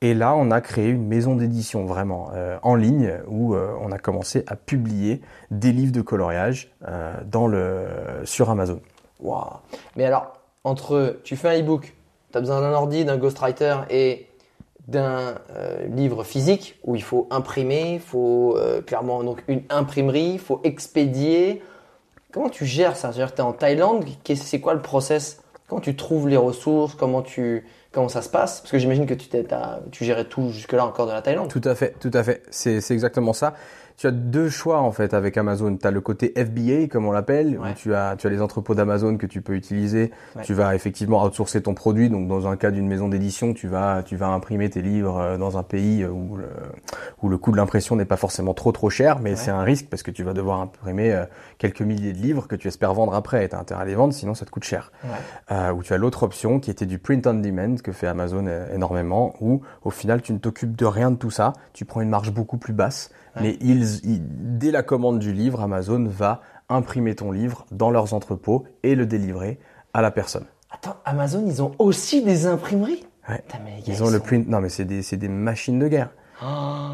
[0.00, 3.90] Et là, on a créé une maison d'édition vraiment euh, en ligne où euh, on
[3.90, 6.72] a commencé à publier des livres de coloriage
[8.24, 8.80] sur Amazon.
[9.18, 9.56] Waouh.
[9.96, 11.94] Mais alors, entre tu fais un e-book,
[12.30, 14.26] tu as besoin d'un ordi, d'un ghostwriter et
[14.86, 15.34] d'un
[15.90, 18.56] livre physique où il faut imprimer, il faut
[18.86, 21.60] clairement donc une imprimerie, il faut expédier.
[22.38, 23.12] Comment tu gères ça?
[23.12, 24.04] C'est-à-dire tu es en Thaïlande,
[24.36, 25.40] c'est quoi le process?
[25.66, 26.94] Comment tu trouves les ressources?
[26.94, 28.60] Comment tu comment ça se passe?
[28.60, 29.28] Parce que j'imagine que tu,
[29.90, 31.50] tu gérais tout jusque-là encore de la Thaïlande.
[31.50, 32.44] Tout à fait, tout à fait.
[32.50, 33.54] C'est exactement ça.
[33.98, 35.76] Tu as deux choix en fait avec Amazon.
[35.76, 37.70] Tu as le côté FBA comme on l'appelle, Ouais.
[37.70, 40.12] où tu as tu as les entrepôts d'Amazon que tu peux utiliser.
[40.36, 40.42] Ouais.
[40.44, 42.08] Tu vas effectivement outsourcer ton produit.
[42.08, 45.36] Donc dans un cas d'une maison d'édition, tu vas tu vas imprimer tes livres euh,
[45.36, 46.48] dans un pays où le
[47.22, 49.36] où le coût de l'impression n'est pas forcément trop trop cher, mais Ouais.
[49.36, 51.24] c'est un risque parce que tu vas devoir imprimer euh,
[51.58, 53.44] quelques milliers de livres que tu espères vendre après.
[53.44, 54.92] Et tu as intérêt à les vendre, sinon ça te coûte cher.
[55.02, 55.10] Ouais.
[55.50, 58.46] Euh, où tu as l'autre option qui était du print on demand que fait Amazon
[58.46, 62.00] euh, énormément, où au final tu ne t'occupes de rien de tout ça, tu prends
[62.00, 63.48] une marge beaucoup plus basse, Ouais.
[63.48, 64.22] mais ils, ils-
[64.58, 69.06] dès la commande du livre, Amazon va imprimer ton livre dans leurs entrepôts et le
[69.06, 69.58] délivrer
[69.94, 70.44] à la personne.
[70.70, 73.04] Attends, Amazon, ils ont aussi des imprimeries?
[73.28, 73.42] Ouais.
[73.46, 76.10] Putain, mais Ils ont le print, non mais c'est des, des machines de guerre.
[76.42, 76.46] Oh.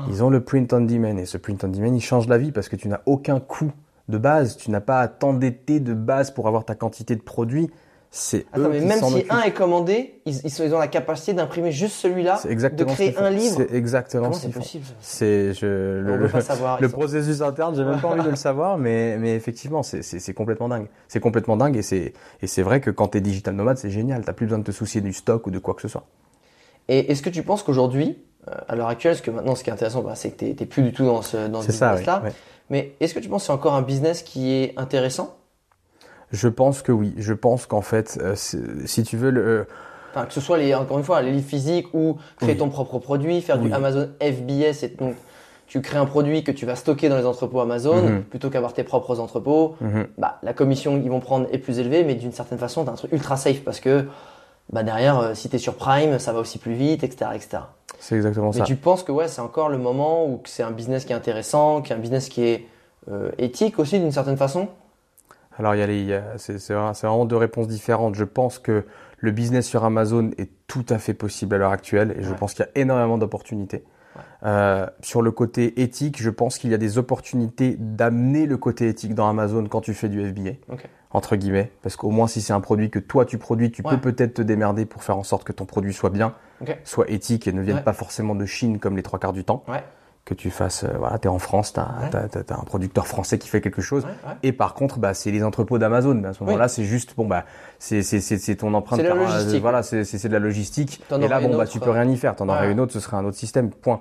[0.08, 2.50] Ils ont le print on demand et ce print on demand il change la vie
[2.52, 3.72] parce que tu n'as aucun coût
[4.08, 7.70] de base, tu n'as pas à t'endetter de base pour avoir ta quantité de produits.
[8.16, 9.32] C'est Attends, eux mais qui même s'en si occupent.
[9.32, 12.52] un est commandé, ils, ils, sont- ils ont la capacité d'imprimer juste celui-là, C'est de
[12.52, 13.24] exactement ce créer qu'ils font.
[13.24, 13.56] un livre.
[13.56, 14.60] C'est exactement Comment ce c'est qu'ils font.
[14.60, 16.80] possible ça C'est je, On le, veut pas le- savoir.
[16.80, 19.82] le Ils sont- processus interne, j'ai même pas envie de le savoir, mais, mais effectivement,
[19.82, 20.86] c'est- c'est c'est complètement dingue.
[21.08, 23.90] C'est complètement dingue et c'est et c'est vrai que quand tu es digital nomade, c'est
[23.90, 24.24] génial.
[24.24, 26.04] T'as plus besoin de te soucier du stock ou de quoi que ce soit.
[26.86, 28.16] Et est-ce que tu penses qu'aujourd'hui,
[28.48, 30.54] euh, à l'heure actuelle, parce que maintenant ce qui est intéressant, bah, c'est que t'es
[30.54, 31.98] t'es plus du tout dans ce, dans ce C'est ça, oui.
[31.98, 32.32] business-là, ouais.
[32.70, 35.34] mais est-ce que tu penses que c'est encore un business qui est intéressant?
[36.34, 37.14] Je pense que oui.
[37.16, 39.64] Je pense qu'en fait, euh, si tu veux le euh,
[40.16, 42.56] Enfin, que ce soit les, encore une fois, les livres physiques ou créer Oui.
[42.58, 43.66] ton propre produit, faire Oui.
[43.68, 45.14] du Amazon FBS, et donc
[45.66, 48.22] tu crées un produit que tu vas stocker dans les entrepôts Amazon Mhm.
[48.24, 49.74] plutôt qu'avoir tes propres entrepôts.
[49.80, 50.06] mhm.
[50.18, 52.94] Bah, la commission qu'ils vont prendre est plus élevée, mais d'une certaine façon, tu un
[52.94, 54.06] truc ultra safe parce que
[54.72, 57.30] bah, derrière, euh, si tu es sur Prime, ça va aussi plus vite, etc.
[57.34, 57.62] etc.
[57.98, 58.64] c'est exactement Mais ça.
[58.64, 61.82] tu penses que ouais, c'est encore le moment où c'est un business qui est intéressant,
[61.82, 62.66] qui est un business qui est
[63.10, 64.68] euh, éthique aussi d'une certaine façon?
[65.58, 67.68] Alors, il y a les, il y a- c'est c'est vraiment c'est vraiment deux réponses
[67.68, 68.14] différentes.
[68.14, 68.84] Je pense que
[69.18, 72.36] le business sur Amazon est tout à fait possible à l'heure actuelle et je Ouais.
[72.36, 73.84] pense qu'il y a énormément d'opportunités.
[74.16, 74.22] Ouais.
[74.44, 78.88] Euh, sur le côté éthique, je pense qu'il y a des opportunités d'amener le côté
[78.88, 80.86] éthique dans Amazon quand tu fais du FBA, Ok.
[81.10, 83.90] entre guillemets, parce qu'au moins si c'est un produit que toi tu produis, tu Ouais.
[83.96, 86.34] peux peut-être te démerder pour faire en sorte que ton produit soit bien,
[86.84, 87.82] soit éthique et ne vienne Ouais.
[87.82, 89.64] pas forcément de Chine comme les trois quarts du temps.
[90.26, 90.34] Ouais.
[90.34, 92.10] Que tu fasses, euh, voilà, t'es en France, t'as Ouais.
[92.10, 94.04] t'as- t'as- t'as un producteur français qui fait quelque chose.
[94.04, 94.36] Ouais, ouais.
[94.42, 96.14] Et par contre, bah, c'est les entrepôts d'Amazon.
[96.14, 97.44] Mais à ce moment-là, c'est juste, bon, bah,
[97.78, 98.00] c'est,
[98.56, 99.00] ton empreinte.
[99.00, 99.60] C'est logistique.
[99.60, 101.02] voilà, c'est, de la logistique.
[101.20, 102.36] Et là, bon, bah, tu peux euh, rien y faire.
[102.36, 102.72] T'en aurais ouais.
[102.72, 103.70] une autre, ce serait un autre système.
[103.70, 104.00] Point.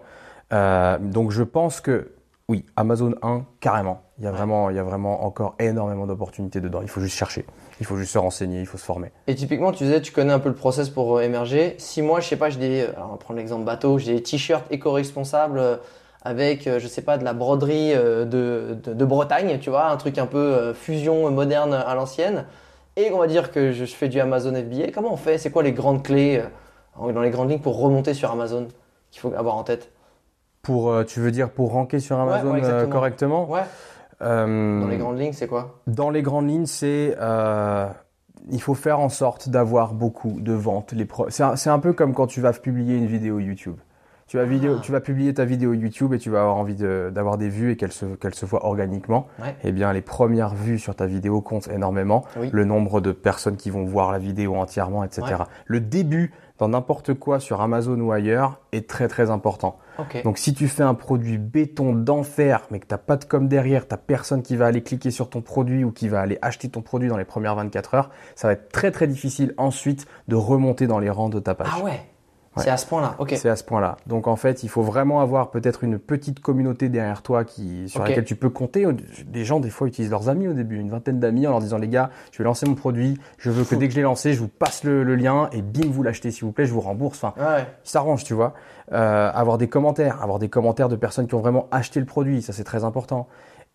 [0.54, 2.12] Euh, donc, je pense que,
[2.48, 4.02] oui, Amazon 1, carrément.
[4.20, 6.82] Il y a vraiment, il y a vraiment encore énormément d'opportunités dedans.
[6.82, 7.46] Il faut juste chercher.
[7.82, 8.62] Il faut juste se renseigner.
[8.62, 9.12] Il faut se former.
[9.28, 11.76] Et typiquement, tu disais, tu connais un peu le process pour euh, émerger.
[11.80, 14.14] Si moi, je sais pas, j'ai des, euh, alors on va prendre l'exemple bateau, j'ai
[14.14, 15.76] des t-shirts éco-responsables euh,
[16.24, 19.90] avec, euh, je sais pas, de la broderie euh, de, de, de Bretagne, tu vois,
[19.90, 22.46] un truc un peu euh, fusion moderne à l'ancienne.
[22.96, 24.92] Et on va dire que je fais du Amazon FBA.
[24.94, 25.38] Comment on fait?
[25.38, 26.44] C'est quoi les grandes clés
[26.98, 28.68] dans les grandes lignes pour remonter sur Amazon
[29.12, 29.92] qu'il faut avoir en tête?
[30.62, 33.50] Pour, tu veux dire pour ranker sur Amazon ouais, correctement?
[33.50, 33.64] Ouais.
[34.24, 35.82] Euh, Dans les grandes lignes, c'est quoi?
[35.88, 37.88] Dans les grandes lignes, c'est euh,
[38.52, 40.94] il faut faire en sorte d'avoir beaucoup de ventes.
[40.94, 43.78] Les c'est un, c'est un peu comme quand tu vas publier une vidéo YouTube.
[44.28, 44.82] Tu vas, vidéo, Ah.
[44.82, 47.72] tu vas publier ta vidéo YouTube et tu vas avoir envie de- d'avoir des vues
[47.72, 49.28] et qu'elle se, se voit organiquement.
[49.40, 49.56] Ouais.
[49.64, 52.24] Eh bien, les premières vues sur ta vidéo comptent énormément.
[52.40, 52.50] Oui.
[52.52, 55.22] Le nombre de personnes qui vont voir la vidéo entièrement, etc.
[55.28, 55.46] Ouais.
[55.66, 59.78] Le début dans n'importe quoi sur Amazon ou ailleurs est très très important.
[60.24, 63.88] Donc si tu fais un produit béton d'enfer, mais que t'as pas de com derrière,
[63.88, 66.82] t'as personne qui va aller cliquer sur ton produit ou qui va aller acheter ton
[66.82, 70.88] produit dans les premières 24 heures, ça va être très très difficile ensuite de remonter
[70.88, 71.68] dans les rangs de ta page.
[71.72, 72.00] ah ouais.
[72.56, 72.64] Ouais.
[72.64, 73.16] C'est à ce point-là.
[73.18, 73.34] Ok.
[73.36, 73.98] C'est à ce point-là.
[74.06, 78.04] Donc en fait, il faut vraiment avoir peut-être une petite communauté derrière toi qui, sur
[78.04, 78.86] laquelle tu peux compter.
[79.34, 81.78] Les gens, des fois, utilisent leurs amis au début, une vingtaine d'amis, en leur disant,
[81.80, 84.34] les gars, je vais lancer mon produit, je veux que dès que je l'ai lancé,
[84.34, 86.82] je vous passe le, le lien et bim, vous l'achetez, s'il vous plaît, je vous
[86.82, 87.24] rembourse.
[87.24, 87.66] Enfin, Ouais.
[87.84, 88.54] qui s'arrange, tu vois.
[88.92, 92.42] Euh, avoir des commentaires, avoir des commentaires de personnes qui ont vraiment acheté le produit,
[92.42, 93.28] ça c'est très important.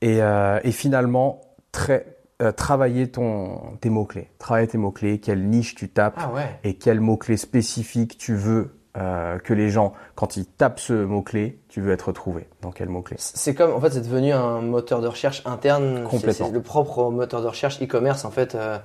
[0.02, 1.40] Et, euh, et finalement,
[1.72, 2.06] très,
[2.42, 4.30] euh, travailler ton, tes mots-clés.
[4.38, 6.58] Travailler tes mots-clés, quelle niche tu tapes Ah ouais.
[6.64, 11.60] et quels mots-clés spécifiques tu veux euh, que les gens, quand ils tapent ce mot-clé,
[11.68, 12.48] tu veux être trouvé.
[12.62, 16.04] Dans quel mot-clé C'est comme, en fait, c'est devenu un moteur de recherche interne.
[16.04, 16.46] Complètement.
[16.46, 18.78] C'est le propre moteur de recherche e-commerce, en fait, euh,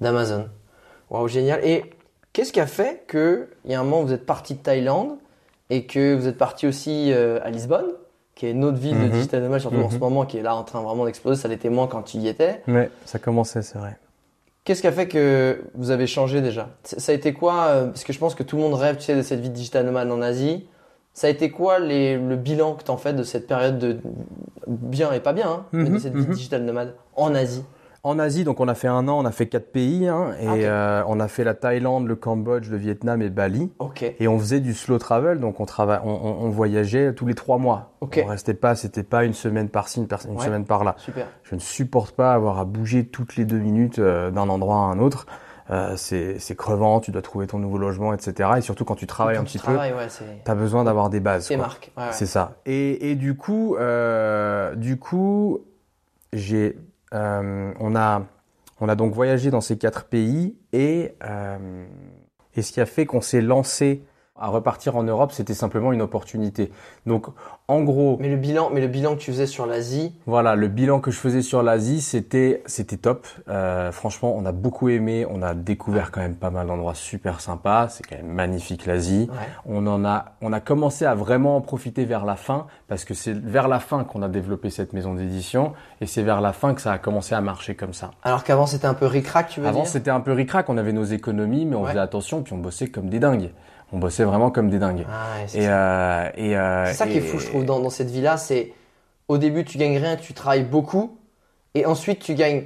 [0.00, 0.48] d'Amazon.
[1.10, 1.62] Waouh, génial.
[1.64, 1.84] Et
[2.32, 5.18] qu'est-ce qui a fait que, il y a un moment, vous êtes parti de Thaïlande
[5.70, 7.90] et que vous êtes parti aussi euh, à Lisbonne,
[8.38, 9.10] qui est une autre ville de Mhm.
[9.10, 9.90] digital nomade, surtout en Mhm.
[9.90, 11.42] ce moment, qui est là en train vraiment d'exploser.
[11.42, 12.62] Ça l'était moins quand tu y étais.
[12.68, 13.98] Ouais, ça commençait, c'est vrai.
[14.62, 16.68] Qu'est-ce qui a fait que vous avez changé déjà?
[16.84, 19.02] Ça a été quoi euh, Parce que je pense que tout le monde rêve, tu
[19.02, 20.66] sais, de cette vie de digital nomade en Asie.
[21.14, 23.98] Ça a été quoi les, le bilan que t'en fais de cette période de
[24.68, 27.64] bien et pas bien, hein, mais de Mhm, cette vie de digital nomade en Asie?
[28.04, 30.46] En Asie, donc on a fait un an, on a fait quatre pays, hein, et
[30.46, 33.70] Ah, euh, on a fait la Thaïlande, le Cambodge, le Vietnam et Bali.
[33.80, 34.02] Ok.
[34.18, 37.34] Et on faisait du slow travel, donc on, trava- on, on- on voyageait tous les
[37.34, 37.92] trois mois.
[38.00, 38.20] Ok.
[38.24, 40.44] On restait pas, c'était pas une semaine par-ci, une, per- une Ouais.
[40.44, 40.94] semaine par-là.
[40.98, 41.26] Super.
[41.42, 44.78] Je ne supporte pas avoir à bouger toutes les deux minutes euh, d'un endroit à
[44.80, 45.26] un autre.
[45.70, 48.50] euh, c'est c'est crevant, tu dois trouver ton nouveau logement, etc.
[48.56, 51.10] Et surtout quand tu travailles Quand un petit peu, ouais, c'est tu as besoin d'avoir
[51.10, 51.48] des bases.
[51.48, 51.56] quoi.
[51.58, 51.92] marques.
[51.96, 52.08] Ouais, ouais.
[52.12, 52.52] C'est ça.
[52.64, 55.58] Et, et du coup, euh, du coup,
[56.32, 56.78] j'ai,
[57.14, 58.26] euh, on a,
[58.80, 61.86] on a donc voyagé dans ces quatre pays et euh,
[62.54, 64.02] et ce qui a fait qu'on s'est lancé
[64.40, 66.72] à repartir en Europe, c'était simplement une opportunité.
[67.06, 67.26] Donc,
[67.68, 70.68] en gros, Mais le bilan, mais le bilan que tu faisais sur l'Asie, voilà, le
[70.68, 73.26] bilan que je faisais sur l'Asie, c'était c'était top.
[73.48, 75.26] Euh, franchement, on a beaucoup aimé.
[75.28, 77.88] On a découvert quand même pas mal d'endroits super sympas.
[77.88, 79.28] C'est quand même magnifique l'Asie.
[79.30, 79.36] ouais.
[79.66, 83.14] On en a, on a commencé à vraiment en profiter vers la fin parce que
[83.14, 86.74] c'est vers la fin qu'on a développé cette maison d'édition et c'est vers la fin
[86.74, 88.12] que ça a commencé à marcher comme ça.
[88.22, 89.90] alors qu'avant c'était un peu ric-rac, tu veux Avant dire?
[89.90, 91.88] c'était un peu ric-rac, on avait nos économies mais on Ouais.
[91.90, 93.50] faisait attention puis on bossait comme des dingues.
[93.92, 95.06] On bossait vraiment comme des dingues.
[95.10, 96.22] Ah, c'est Et ça.
[96.24, 98.36] euh, et euh, ça qui est fou, je trouve, dans, dans cette vie-là.
[98.36, 98.72] C'est
[99.28, 101.18] au début, tu gagnes rien, tu travailles beaucoup,
[101.74, 102.64] et ensuite, tu gagnes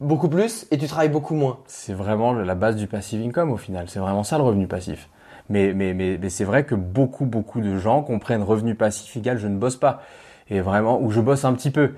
[0.00, 1.58] beaucoup plus et tu travailles beaucoup moins.
[1.66, 3.88] C'est vraiment la base du passive income au final.
[3.88, 5.08] C'est vraiment ça le revenu passif.
[5.48, 9.38] Mais, mais, mais, mais c'est vrai que beaucoup, beaucoup de gens comprennent revenu passif égal
[9.38, 10.02] je ne bosse pas.
[10.50, 11.92] Et vraiment, ou je bosse un petit peu.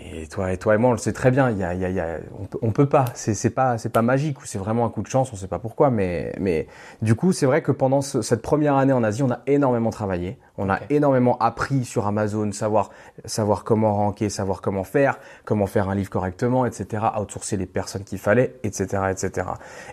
[0.00, 1.50] Et toi, et toi et moi, on le sait très bien.
[1.50, 3.06] Il y a, il y a, on, peut, on peut pas.
[3.14, 5.32] C'est, pas, c'est pas magique ou c'est vraiment un coup de chance.
[5.32, 5.90] On sait pas pourquoi.
[5.90, 6.68] Mais, mais
[7.02, 9.90] du coup, c'est vrai que pendant ce- cette première année en Asie, on a énormément
[9.90, 10.38] travaillé.
[10.58, 12.90] On a énormément appris sur Amazon, savoir,
[13.24, 17.02] savoir comment ranker, savoir comment faire, comment faire un livre correctement, etc.
[17.18, 19.46] Outsourcer les personnes qu'il fallait, etc., etc.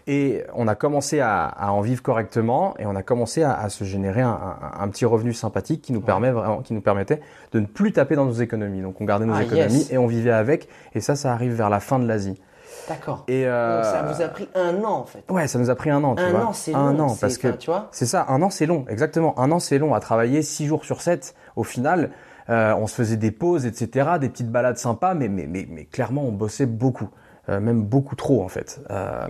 [0.07, 3.69] Et on a commencé à, à en vivre correctement et on a commencé à, à
[3.69, 7.21] se générer un, un- un petit revenu sympathique qui nous permet vraiment, qui nous permettait
[7.51, 8.81] de ne plus taper dans nos économies.
[8.81, 9.91] Donc on gardait nos Ah, économies yes.
[9.91, 10.67] et on vivait avec.
[10.95, 12.41] Et ça, ça arrive vers la fin de l'Asie.
[12.87, 13.23] D'accord.
[13.27, 15.23] Et euh, Donc ça vous a pris un an, en fait.
[15.29, 16.45] ouais, ça nous a pris un an, tu un vois.
[16.47, 16.79] an, c'est long.
[16.79, 17.87] un an parce que enfin, tu vois.
[17.91, 19.37] c'est ça, un an c'est long, exactement.
[19.39, 21.35] Un an c'est long à travailler six jours sur sept.
[21.55, 22.11] Au final,
[22.49, 25.85] euh, on se faisait des pauses, etc., des petites balades sympas, mais mais mais, mais
[25.85, 27.09] clairement on bossait beaucoup,
[27.49, 28.81] Euh, même beaucoup trop en fait.
[28.91, 29.27] Euh,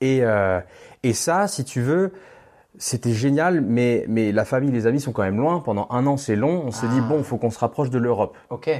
[0.00, 0.60] et euh,
[1.02, 2.12] et ça, si tu veux.
[2.80, 5.58] C'était génial, mais, mais la famille, les amis sont quand même loin.
[5.58, 6.62] Pendant un an, c'est long.
[6.64, 6.94] On s'est Ah.
[6.94, 8.36] dit, bon, il faut qu'on se rapproche de l'Europe.
[8.50, 8.70] Ok.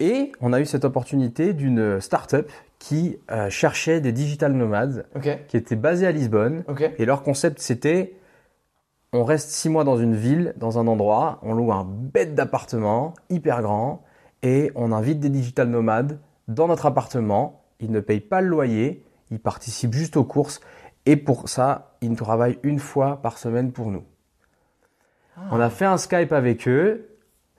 [0.00, 2.50] Et on a eu cette opportunité d'une start-up
[2.82, 5.06] qui euh, cherchait des digital nomades
[5.46, 6.64] qui étaient basés à Lisbonne.
[6.98, 8.16] Et leur concept, c'était
[9.12, 13.14] on reste six mois dans une ville, dans un endroit, on loue un bête d'appartement
[13.30, 14.02] hyper grand
[14.42, 16.18] et on invite des digital nomades
[16.48, 17.62] dans notre appartement.
[17.78, 20.60] Ils ne payent pas le loyer, ils participent juste aux courses
[21.06, 24.02] et pour ça, ils travaillent une fois par semaine pour nous.
[25.52, 27.11] On a fait un Skype avec eux,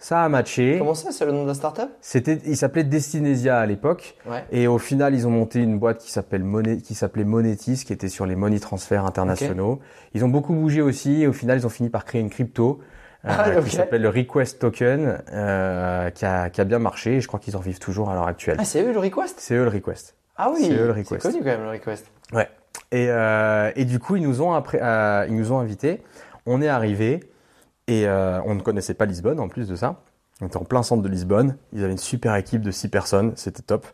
[0.03, 0.75] ça a matché.
[0.79, 1.89] Comment ça, c'est le nom de la startup?
[2.01, 4.15] C'était, il s'appelait Destinesia à l'époque.
[4.29, 4.43] Ouais.
[4.51, 7.93] Et au final, ils ont monté une boîte qui s'appelle Monet, qui s'appelait Monetis, qui
[7.93, 9.79] était sur les money transferts internationaux.
[10.13, 11.21] Ils ont beaucoup bougé aussi.
[11.23, 12.81] Et au final, ils ont fini par créer une crypto
[13.25, 13.63] euh, Ah, ok.
[13.63, 17.15] qui s'appelle le Request Token, euh, qui, a, qui a bien marché.
[17.15, 18.57] Et je crois qu'ils en vivent toujours à l'heure actuelle.
[18.59, 19.35] Ah, c'est eux le request?
[19.39, 20.15] C'est eux le Request.
[20.35, 20.65] Ah oui.
[20.67, 21.21] C'est eux, le C'est request.
[21.21, 22.05] connu quand même le request.
[22.33, 22.49] Ouais.
[22.91, 26.03] Et, euh, et du coup, ils nous ont après, euh, ils nous ont invités.
[26.45, 27.21] On est arrivé
[27.87, 30.01] et euh, on ne connaissait pas Lisbonne en plus de ça.
[30.41, 31.57] On était en plein centre de Lisbonne.
[31.73, 33.33] Ils avaient une super équipe de six personnes.
[33.35, 33.85] C'était top.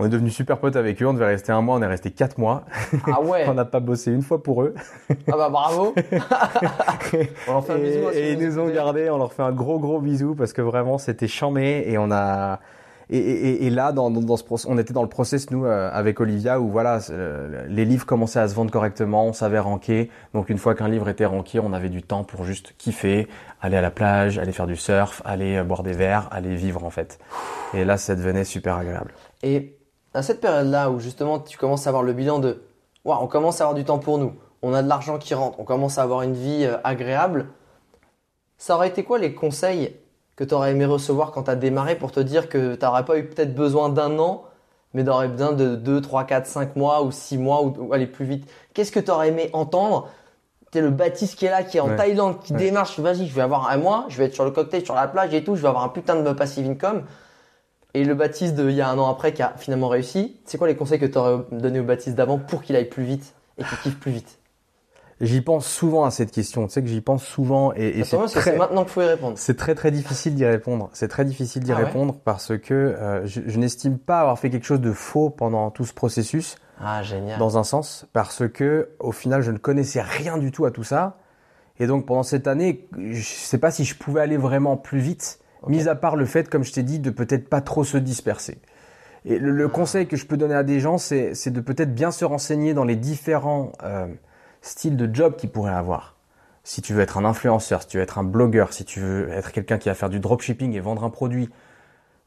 [0.00, 1.06] On est devenus super potes avec eux.
[1.06, 1.76] On devait rester un mois.
[1.76, 2.64] On est resté quatre mois.
[3.06, 3.44] Ah ouais.
[3.48, 4.74] on n'a pas bossé une fois pour eux.
[5.10, 5.94] Ah bah bravo.
[7.48, 8.06] On leur fait un et, bisou.
[8.06, 9.10] hein, et ils nous ont gardés.
[9.10, 12.60] On leur fait un gros gros bisou parce que vraiment c'était chamé et on a
[13.10, 17.84] et, là on était dans le process nous euh, avec Olivia où voilà euh, les
[17.84, 20.10] livres commençaient à se vendre correctement, on savait ranker.
[20.34, 23.26] Donc une fois qu'un livre était ranké, on avait du temps pour juste kiffer,
[23.62, 26.84] aller à la plage, aller faire du surf, aller euh, boire des verres, aller vivre
[26.84, 27.18] en fait.
[27.72, 29.12] Et là ça devenait super agréable.
[29.42, 29.78] Et
[30.12, 32.62] à cette période-là où justement tu commences à avoir le bilan de
[33.04, 35.58] Waouh, on commence à avoir du temps pour nous, on a de l'argent qui rentre,
[35.60, 37.46] on commence à avoir une vie agréable,
[38.58, 39.96] ça aurait été quoi les conseils
[40.38, 43.04] que tu aurais aimé recevoir quand tu as démarré pour te dire que tu n'aurais
[43.04, 44.44] pas eu peut-être besoin d'un an,
[44.94, 48.06] mais d'aurais besoin de 2, 3, 4, 5 mois ou 6 mois ou, ou aller
[48.06, 50.08] plus vite Qu'est-ce que tu aurais aimé entendre?
[50.70, 51.96] T'es le Baptiste qui est là, qui est en Ouais.
[51.96, 52.60] Thaïlande, qui Ouais.
[52.60, 55.08] démarche, vas-y, je vais avoir un mois, je vais être sur le cocktail, sur la
[55.08, 57.02] plage et tout, je vais avoir un putain de passive income.
[57.94, 60.56] Et le Baptiste de il y a un an après qui a finalement réussi, c'est
[60.56, 63.34] quoi les conseils que tu aurais donné au Baptiste d'avant pour qu'il aille plus vite
[63.56, 64.37] et qu'il kiffe plus vite?
[65.20, 66.66] J'y pense souvent à cette question.
[66.68, 69.06] Tu sais que j'y pense souvent et, et Attends, c'est très maintenant qu'il faut y
[69.06, 69.36] répondre.
[69.36, 70.90] C'est très très difficile d'y répondre.
[70.92, 74.38] C'est très difficile d'y Ah ouais répondre parce que euh, je, je n'estime pas avoir
[74.38, 77.36] fait quelque chose de faux pendant tout ce processus, Ah, génial.
[77.40, 80.84] dans un sens, parce que au final je ne connaissais rien du tout à tout
[80.84, 81.18] ça.
[81.80, 85.40] Et donc pendant cette année, je sais pas si je pouvais aller vraiment plus vite,
[85.66, 88.58] mis à part le fait, comme je t'ai dit, de peut-être pas trop se disperser.
[89.24, 89.68] Et le, le Ah.
[89.68, 92.72] conseil que je peux donner à des gens, c'est c'est de peut-être bien se renseigner
[92.72, 94.06] dans les différents euh,
[94.68, 96.16] styles de job qu'ils pourraient avoir.
[96.64, 99.30] Si tu veux être un influenceur, si tu veux être un blogueur, si tu veux
[99.30, 101.48] être quelqu'un qui va faire du dropshipping et vendre un produit,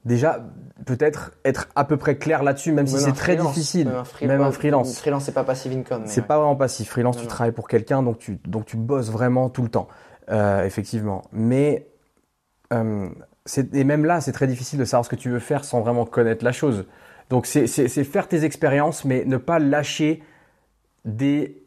[0.06, 0.43] déjà
[0.86, 3.88] peut-être être à peu près clair là-dessus, même si c'est très difficile.
[3.88, 4.32] Même un freelance.
[4.32, 4.99] Même un freelance.
[4.99, 6.04] Freelance, c'est pas passive income.
[6.06, 6.27] C'est ouais.
[6.27, 6.89] pas vraiment passif.
[6.89, 7.30] Freelance, Non, tu non.
[7.30, 9.88] travailles pour quelqu'un, donc tu, donc tu bosses vraiment tout le temps,
[10.30, 11.21] euh, effectivement.
[11.32, 11.88] Mais
[12.73, 13.10] euh,
[13.73, 16.06] et même là, c'est très difficile de savoir ce que tu veux faire sans vraiment
[16.06, 16.86] connaître la chose.
[17.30, 20.21] Donc c'est faire tes expériences, mais ne pas lâcher
[21.06, 21.61] dès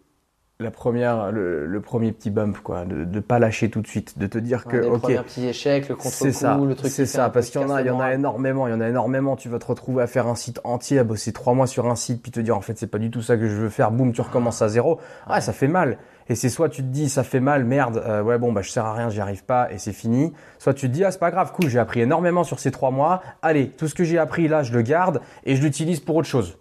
[0.61, 2.85] la première, le, le premier petit bump, quoi.
[2.85, 5.47] De ne pas lâcher tout de suite, de te dire que Ouais, ok, premiers petits
[5.49, 6.90] échecs, le ça, contre-coup, le truc.
[6.93, 8.14] c'est ça, parce qu'il y en a, il y en le a moral.
[8.14, 9.35] énormément, il y en a énormément.
[9.35, 11.97] Tu vas te retrouver à faire un site entier, à bosser trois mois sur un
[11.97, 13.90] site, puis te dire en fait c'est pas du tout ça que je veux faire.
[13.90, 15.01] Boum, tu recommences à zéro.
[15.27, 15.99] Ah, ça fait mal.
[16.29, 18.71] Et c'est soit tu te dis ça fait mal, merde, euh, ouais bon bah je
[18.71, 20.33] sers à rien, j'y arrive pas et c'est fini.
[20.59, 22.90] Soit tu te dis ah c'est pas grave, cool, j'ai appris énormément sur ces trois
[22.93, 23.23] mois.
[23.43, 26.29] Allez, tout ce que j'ai appris là, je le garde et je l'utilise pour autre
[26.29, 26.57] chose.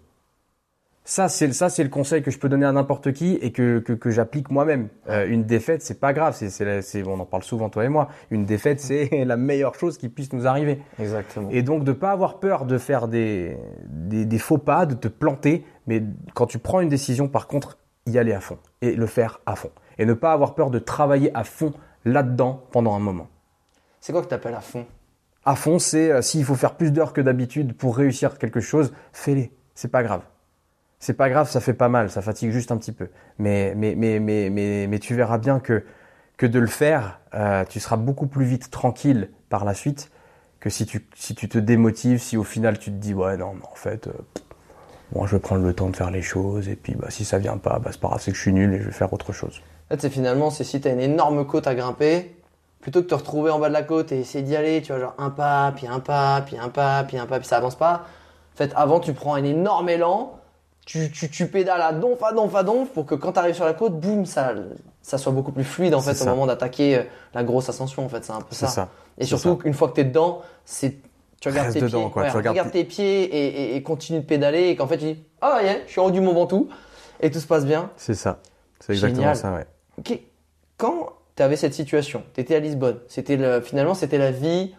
[1.06, 3.78] Ça, c'est ça, c'est le conseil que je peux donner à n'importe qui et que,
[3.78, 4.88] que, que j'applique moi-même.
[5.10, 6.34] Euh, une défaite, c'est pas grave.
[6.34, 8.08] C'est, c'est, la- c'est, on en parle souvent toi et moi.
[8.30, 10.80] Une défaite, c'est la meilleure chose qui puisse nous arriver.
[10.98, 11.50] Exactement.
[11.50, 15.08] Et donc de pas avoir peur de faire des, des, des faux pas, de te
[15.08, 19.06] planter, mais quand tu prends une décision, par contre, y aller à fond et le
[19.06, 19.70] faire à fond.
[19.98, 21.74] Et ne pas avoir peur de travailler à fond
[22.06, 23.28] là-dedans pendant un moment.
[24.00, 24.86] C'est quoi que t'appelles à fond?
[25.44, 28.94] À fond, c'est euh, s'il faut faire plus d'heures que d'habitude pour réussir quelque chose,
[29.12, 29.52] fais-les.
[29.74, 30.22] C'est pas grave.
[31.04, 33.10] C'est pas grave, ça fait pas mal, ça fatigue juste un petit peu.
[33.38, 34.48] Mais, mais, mais, mais,
[34.88, 35.84] mais, tu verras bien que,
[36.38, 40.10] que de le faire, euh, tu seras beaucoup plus vite tranquille par la suite
[40.60, 43.52] que si tu, si tu te démotives, si au final tu te dis, ouais, non,
[43.52, 44.12] mais en fait, euh,
[45.14, 47.36] moi je vais prendre le temps de faire les choses, et puis bah, si ça
[47.36, 49.12] vient pas, bah, c'est pas grave, c'est que je suis nul et je vais faire
[49.12, 49.60] autre chose.
[49.90, 52.34] En fait, c'est finalement, c'est si t'as une énorme côte à grimper,
[52.80, 54.92] plutôt que de te retrouver en bas de la côte et essayer d'y aller, tu
[54.92, 57.58] vois, genre un pas, puis un pas, puis un pas, puis un pas, puis ça
[57.58, 58.06] avance pas.
[58.54, 60.40] En fait, avant, tu prends un énorme élan,
[60.86, 63.64] tu, tu, tu pédales à donf, à donf, à donf, pour que quand t'arrives sur
[63.64, 64.52] la côte, boum, ça,
[65.02, 67.02] ça soit beaucoup plus fluide, en fait, au moment d'attaquer euh,
[67.34, 68.66] la grosse ascension, en fait, c'est un peu ça.
[68.68, 68.88] ça.
[69.18, 70.96] Et surtout, une fois que t'es dedans, c'est,
[71.40, 72.22] tu regardes Reste tes dedans, pieds, quoi.
[72.24, 75.04] ouais, Tu regardes tes pieds et, et, et continue de pédaler, et qu'en fait, tu
[75.14, 76.68] dis, ah, yeah, je suis en haut du Mont Ventoux,
[77.20, 77.90] et tout se passe bien.
[77.96, 78.40] C'est ça.
[78.80, 79.36] C'est exactement Génial.
[79.36, 80.22] ça, ouais.
[80.76, 84.74] Quand tu avais cette situation, tu étais à Lisbonne, c'était le- finalement c'était la vie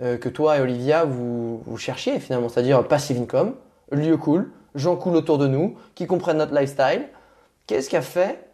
[0.00, 3.54] euh, que toi et Olivia vous, vous cherchiez finalement, c'est-à-dire passive income,
[3.90, 7.08] lieu cool, gens cool autour de nous, qui comprennent notre lifestyle.
[7.66, 8.48] Qu'est-ce qui a fait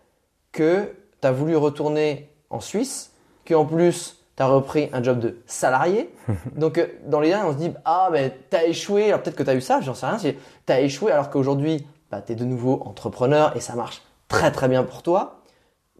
[0.52, 3.12] que tu as voulu retourner en Suisse,
[3.46, 6.14] qu'en plus tu as repris un job de salarié?
[6.56, 9.42] Donc euh, dans les liens, on se dit ah mais t'as échoué, alors peut-être que
[9.42, 12.34] tu as eu ça, j'en sais rien, c'est t'as échoué alors qu'aujourd'hui bah, tu es
[12.34, 15.42] de nouveau entrepreneur et ça marche très très bien pour toi.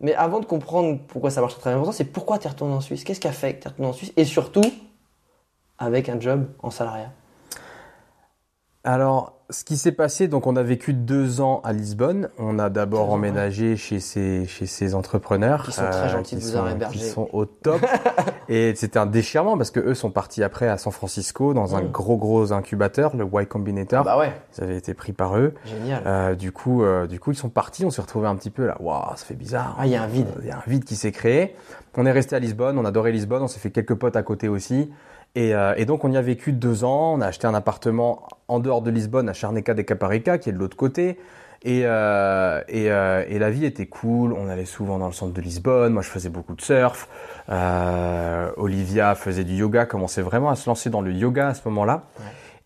[0.01, 2.51] Mais avant de comprendre pourquoi ça marche très bien pour toi, c'est pourquoi tu es
[2.51, 3.03] retourné en Suisse?
[3.03, 4.13] Qu'est-ce qui a fait que tu es retourné en Suisse?
[4.17, 4.63] Et surtout,
[5.79, 7.11] avec un job en salariat.
[8.85, 12.29] Alors, ce qui s'est passé, donc on a vécu deux ans à Lisbonne.
[12.39, 16.47] On a d'abord emménagé chez ces chez ces entrepreneurs Qui sont très gentils qui de
[16.47, 16.99] vous sont- avoir hébergé.
[16.99, 17.81] Qui sont au top.
[18.49, 21.83] et c'était un déchirement parce que eux sont partis après à San Francisco dans un
[21.83, 21.91] Mm.
[21.91, 24.05] gros gros incubateur, le Y Combinator.
[24.05, 25.55] Bah ouais, Ils avaient été pris par eux.
[25.65, 26.03] génial.
[26.07, 27.85] Euh, du coup, euh, du coup, ils sont partis.
[27.85, 28.77] On s'est retrouvé un petit peu là.
[28.81, 29.77] Waouh, ça fait bizarre.
[29.79, 30.29] Ah, il y a un vide.
[30.41, 31.57] Il y a un vide qui s'est créé.
[31.97, 34.23] On est resté à Lisbonne, on a adoré Lisbonne, on s'est fait quelques potes à
[34.23, 34.93] côté aussi.
[35.35, 38.27] Et, euh, et donc on y a vécu deux ans, on a acheté un appartement
[38.49, 41.19] en dehors de Lisbonne à Charneca de Caparica, qui est de l'autre côté.
[41.63, 45.33] Et, euh, et, euh, et la vie était cool, on allait souvent dans le centre
[45.33, 47.09] de Lisbonne, moi je faisais beaucoup de surf,
[48.57, 52.05] Olivia faisait du yoga, commençait vraiment à se lancer dans le yoga à ce moment-là.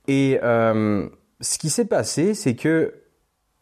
[0.09, 2.95] Et ce qui s'est passé, c'est que,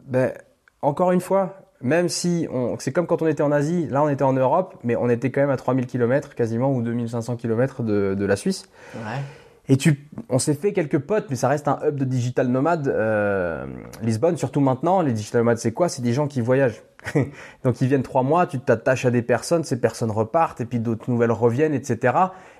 [0.03, 0.33] ben,
[0.81, 4.09] encore une fois, même si on, c'est comme quand on était en Asie, là on
[4.09, 7.83] était en Europe, mais on était quand même à 3000 km quasiment ou 2500 km
[7.83, 8.65] de, de la Suisse.
[8.95, 9.21] Ouais.
[9.69, 12.87] Et tu, on s'est fait quelques potes, mais ça reste un hub de digital nomade.
[12.87, 13.65] Euh,
[14.01, 15.87] Lisbonne, surtout maintenant, les digital nomades, c'est quoi?
[15.87, 16.81] C'est des gens qui voyagent.
[17.63, 20.79] Donc ils viennent trois mois, tu t'attaches à des personnes, ces personnes repartent, et puis
[20.79, 22.15] d'autres nouvelles reviennent, etc.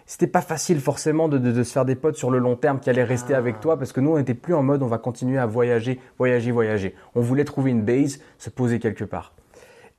[0.06, 2.80] C'était pas facile forcément de, de, de se faire des potes sur le long terme
[2.80, 3.38] qui allaient rester Ah.
[3.38, 6.00] avec toi, parce que nous on n'était plus en mode on va continuer à voyager,
[6.18, 6.96] voyager, voyager.
[7.16, 9.34] On voulait trouver une base, se poser quelque part.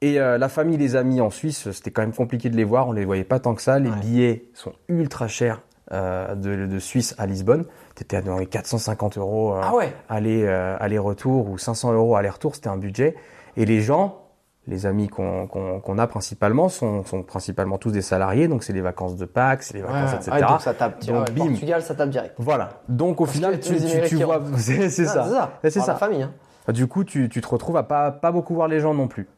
[0.01, 2.89] Et euh, la famille, les amis en Suisse, c'était quand même compliqué de les voir,
[2.89, 3.79] on les voyait pas tant que ça.
[3.79, 3.97] Les Ouais.
[4.01, 7.67] billets sont ultra chers euh, de, de Suisse à Lisbonne.
[7.95, 12.57] T'étais dans les 450 euros euh, Ah ouais aller, euh, aller-retour ou 500 euros aller-retour,
[12.57, 13.15] c'était un budget.
[13.57, 14.22] Et les gens,
[14.69, 19.17] les amis qu'on a principalement, sont, sont principalement tous des salariés, donc c'est les vacances
[19.17, 20.19] de Pâques, c'est les vacances, ouais.
[20.19, 20.47] etc.
[20.49, 21.05] Donc ça tape.
[21.05, 21.49] Donc, bim.
[21.49, 22.35] Portugal, ça tape direct.
[22.39, 22.81] Voilà.
[22.89, 23.75] Donc au Parce final, tu,
[24.07, 25.51] tu, vois, c'est ça.
[25.63, 25.87] C'est ça.
[25.93, 26.23] La famille.
[26.23, 26.33] Hein.
[26.73, 29.29] Du coup, tu, tu te retrouves à pas, pas beaucoup voir les gens non plus.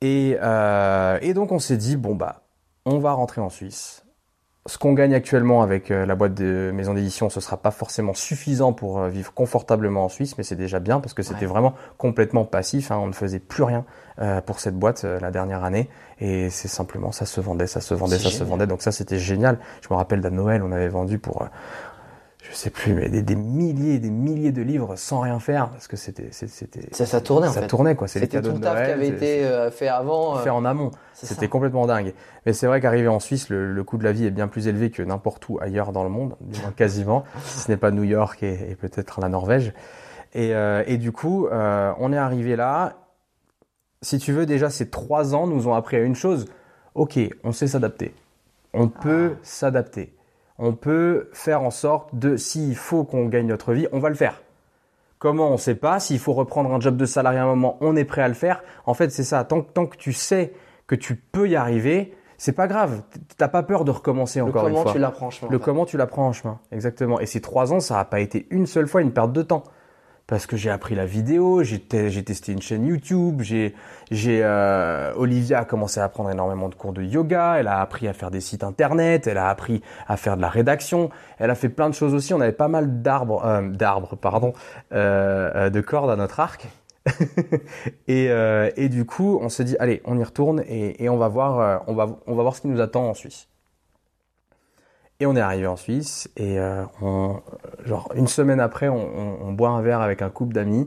[0.00, 2.42] Et, euh, et donc, on s'est dit, bon, bah,
[2.84, 4.04] on va rentrer en Suisse.
[4.68, 8.12] Ce qu'on gagne actuellement avec euh, la boîte de maison d'édition, ce sera pas forcément
[8.12, 11.46] suffisant pour euh, vivre confortablement en Suisse, mais c'est déjà bien parce que c'était Ouais.
[11.46, 12.90] vraiment complètement passif.
[12.92, 12.98] hein.
[13.00, 13.86] on ne faisait plus rien
[14.20, 15.88] euh, pour cette boîte euh, la dernière année.
[16.20, 18.66] Et c'est simplement, ça se vendait, ça se vendait, ça se vendait.
[18.66, 19.58] Donc ça, c'était génial.
[19.80, 21.46] Je me rappelle d'à Noël, on avait vendu pour...
[22.50, 25.68] je sais plus, mais des, des milliers et des milliers de livres sans rien faire
[25.70, 27.66] parce que c'était, c'était, Ça, ça tournait en ça fait.
[27.66, 28.08] tournait quoi.
[28.08, 30.36] C'était tout le taf qui avait été euh, fait avant.
[30.36, 30.90] euh, fait en amont.
[31.12, 32.14] C'était complètement dingue.
[32.46, 34.66] Mais c'est vrai qu'arriver en Suisse, le, le coût de la vie est bien plus
[34.68, 36.36] élevé que n'importe où ailleurs dans le monde,
[36.76, 39.72] quasiment, si ce n'est pas New York et, et peut-être la Norvège.
[40.34, 42.94] Et, euh, et du coup, euh, on est arrivé là.
[44.02, 46.46] Si tu veux, déjà ces trois ans nous ont appris à une chose.
[46.94, 48.14] Ok, on sait s'adapter.
[48.74, 50.14] On peut s'adapter.
[50.58, 54.14] On peut faire en sorte de, s'il faut qu'on gagne notre vie, on va le
[54.16, 54.42] faire.
[55.18, 55.98] Comment on sait pas.
[56.00, 58.34] S'il faut reprendre un job de salarié à un moment, on est prêt à le
[58.34, 58.62] faire.
[58.86, 59.42] En fait, c'est ça.
[59.44, 60.52] Tant, que- tant que tu sais
[60.86, 63.02] que tu peux y arriver, c'est pas grave.
[63.36, 64.92] T'as pas peur de recommencer Le encore une comment fois.
[64.92, 65.50] tu l'apprends en chemin.
[65.50, 67.18] Le comment tu l'apprends en chemin, exactement.
[67.20, 69.64] Et ces trois ans, ça n'a pas été une seule fois une perte de temps.
[70.28, 73.74] Parce que j'ai appris la vidéo, j'ai te- j'ai testé une chaîne YouTube, j'ai,
[74.10, 78.06] j'ai, euh, Olivia a commencé à prendre énormément de cours de yoga, elle a appris
[78.08, 81.08] à faire des sites internet, elle a appris à faire de la rédaction,
[81.38, 82.34] elle a fait plein de choses aussi.
[82.34, 84.52] On avait pas mal d'arbres, euh, d'arbres, pardon,
[84.92, 86.68] euh, euh, de cordes à notre arc.
[88.06, 91.16] et, euh, et du coup, on s'est dit, allez, on y retourne et, et on
[91.16, 93.48] va voir, euh, on va, on va voir ce qui nous attend en Suisse.
[95.20, 97.40] Et on est arrivé en Suisse et euh, on,
[97.84, 100.86] genre une semaine après, on, on- on boit un verre avec un couple d'amis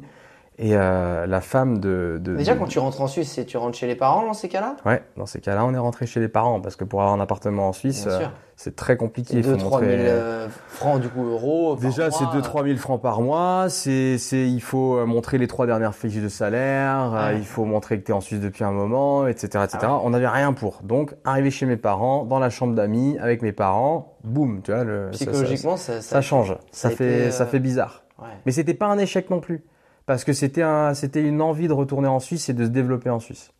[0.58, 3.58] et euh, la femme de, de Déjà, de- quand tu rentres en Suisse, c'est tu
[3.58, 4.78] rentres chez les parents dans ces cas-là?
[4.86, 7.20] Ouais, dans ces cas-là, on est rentré chez les parents parce que pour avoir un
[7.20, 8.32] appartement en Suisse, Bien euh, sûr.
[8.64, 9.34] C'est très compliqué.
[9.34, 11.76] C'est Il faut 2-3 montrer- 000 euh, francs, du coup, euros.
[11.82, 12.34] Déjà, c'est mois.
[12.36, 13.66] 2-3 000 francs par mois.
[13.70, 17.14] C'est, c'est, il faut euh, montrer les trois dernières fiches de salaire.
[17.16, 19.78] euh, il faut montrer que tu es en Suisse depuis un moment, etc., etc.
[19.82, 20.02] Ah ouais.
[20.04, 20.82] On n'avait rien pour.
[20.84, 24.84] Donc, arrivé chez mes parents, dans la chambre d'amis, avec mes parents, boum, tu vois,
[24.84, 26.56] le, ça- ça- Psychologiquement, ça, ça, change.
[26.72, 28.04] ça fait, été, euh, ça fait bizarre.
[28.20, 28.28] Ouais.
[28.46, 29.64] Mais c'était pas un échec non plus.
[30.06, 33.10] Parce que c'était un, c'était une envie de retourner en Suisse et de se développer
[33.10, 33.52] en Suisse.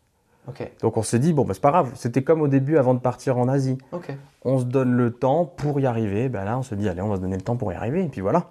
[0.80, 1.92] Donc on s'est dit, bon, bah, c'est pas grave.
[1.94, 3.78] C'était comme au début avant de partir en Asie
[4.44, 6.28] on se donne le temps pour y arriver.
[6.28, 8.04] Ben là, on se dit, allez, on va se donner le temps pour y arriver.
[8.04, 8.50] Et puis voilà.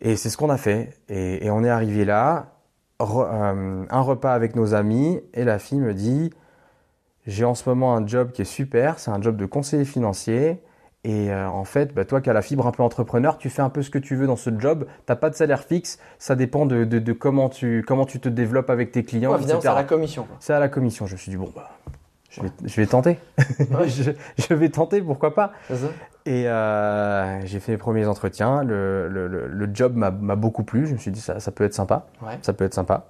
[0.00, 0.90] Et c'est ce qu'on a fait.
[1.08, 2.52] Et, et on est arrivé là,
[3.00, 6.30] re- euh, un repas avec nos amis, et la fille me dit,
[7.26, 10.62] j'ai en ce moment un job qui est super, c'est un job de conseiller financier.
[11.06, 13.60] Et euh, en fait, bah, toi qui as la fibre un peu entrepreneur, tu fais
[13.60, 14.86] un peu ce que tu veux dans ce job.
[15.04, 18.28] T'as pas de salaire fixe, ça dépend de, de- de comment, tu, comment tu te
[18.30, 20.26] développes avec tes clients, Ouais, évidemment, c'est à la commission.
[20.40, 21.06] C'est à la commission.
[21.06, 21.68] Je me suis dit, bon, bah,
[22.30, 23.18] je vais, je vais tenter.
[23.86, 25.52] je, je vais tenter, pourquoi pas.
[25.68, 25.74] Ça
[26.24, 28.62] Et euh, j'ai fait mes premiers entretiens.
[28.64, 30.86] Le, le, le, le job m'a beaucoup plu.
[30.86, 32.06] Je me suis dit, ça, ça peut être sympa.
[32.22, 32.38] Ouais.
[32.40, 33.04] Ça peut être sympa.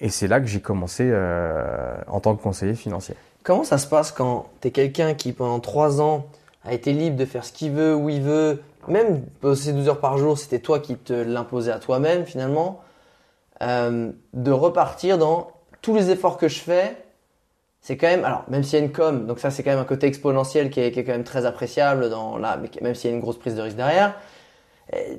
[0.00, 3.14] Et c'est là que j'ai commencé euh, en tant que conseiller financier.
[3.42, 6.24] Comment ça se passe quand t'es quelqu'un qui, pendant 3 ans,
[6.64, 10.00] a été libre de faire ce qu'il veut, où il veut, même bosser 12 heures
[10.00, 12.80] par jour, c'était toi qui te l'imposais à toi-même finalement,
[13.62, 15.50] euh, de repartir dans
[15.82, 16.96] tous les efforts que je fais,
[17.80, 19.78] c'est quand même, alors même s'il y a une com, donc ça c'est quand même
[19.78, 22.94] un côté exponentiel qui est, qui est quand même très appréciable dans la, mais même
[22.94, 24.14] s'il y a une grosse prise de risque derrière,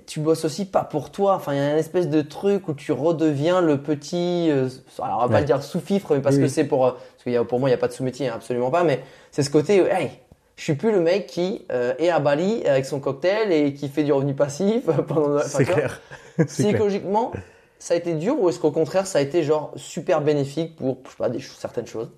[0.06, 1.34] tu bosses aussi pas pour toi.
[1.36, 4.68] Enfin, il y a une espèce de truc où tu redeviens le petit, euh,
[5.02, 6.52] alors on va pas le dire sous-fifre, mais parce Oui, que oui.
[6.52, 8.28] c'est pour, euh, parce qu'il y a, pour moi il y a pas de sous-métier,
[8.28, 10.12] hein, absolument pas, mais c'est ce côté, hey,
[10.56, 13.90] je suis plus le mec qui euh, est à Bali avec son cocktail et qui
[13.90, 15.40] fait du revenu passif pendant.
[15.40, 16.02] C'est clair.
[16.38, 16.48] C'est clair.
[16.48, 17.32] Psychologiquement,
[17.80, 21.00] ça a été dur ou est-ce qu'au contraire ça a été genre super bénéfique pour,
[21.06, 22.10] je sais pas, des certaines choses?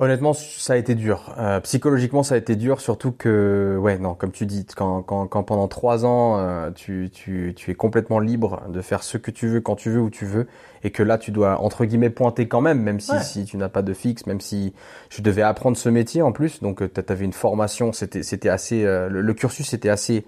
[0.00, 1.34] Honnêtement, ça a été dur.
[1.38, 5.28] Euh, psychologiquement, ça a été dur, surtout que, ouais, non, comme tu dis, quand, quand,
[5.28, 9.30] quand pendant trois ans, euh, tu, tu, tu es complètement libre de faire ce que
[9.30, 10.48] tu veux, quand tu veux, où tu veux,
[10.82, 13.22] et que là, tu dois, entre guillemets, pointer quand même, même si, Ouais.
[13.22, 14.74] si tu n'as pas de fixe, même si
[15.10, 18.84] je devais apprendre ce métier en plus, donc tu avais une formation, c'était c'était assez,
[18.84, 20.26] euh, le, le cursus était assez,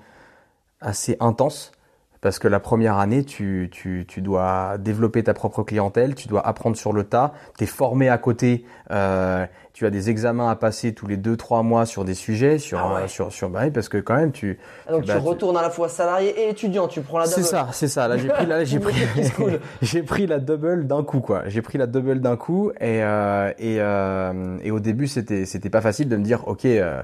[0.81, 1.73] assez intense.
[2.21, 6.47] Parce que la première année, tu, tu, tu dois développer ta propre clientèle, tu dois
[6.47, 10.57] apprendre sur le tas, tu es formé à côté, euh, tu as des examens à
[10.57, 13.09] passer tous les 2-3 mois sur des sujets, sur, Ah ouais.
[13.09, 14.59] sur, sur bah oui, parce que quand même, tu...
[14.87, 17.43] Ah, Donc Bah, tu retournes à la fois salarié et étudiant, tu prends la C'est
[17.43, 17.47] double.
[17.49, 18.09] ça, c'est ça.
[18.09, 18.95] Là, j'ai pris, là, j'ai pris,
[19.83, 21.43] j'ai pris la double d'un coup, quoi.
[21.49, 25.71] J'ai pris la double d'un coup, et euh, et euh, et au début, c'était c'était
[25.71, 27.03] pas facile de me dire, ok, euh,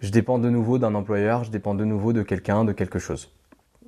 [0.00, 3.30] je dépends de nouveau d'un employeur, je dépends de nouveau de quelqu'un, de quelque chose.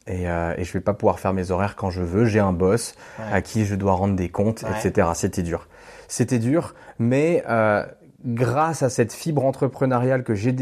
[0.09, 2.27] Et, euh, et je vais pas pouvoir faire mes horaires quand je veux.
[2.27, 3.25] J'ai un boss Ouais.
[3.33, 4.89] à qui je dois rendre des comptes, Ouais.
[4.89, 5.09] etc.
[5.15, 5.67] C'était dur.
[6.09, 7.85] C'était dur, mais euh,
[8.25, 10.53] grâce à cette fibre entrepreneuriale que j'ai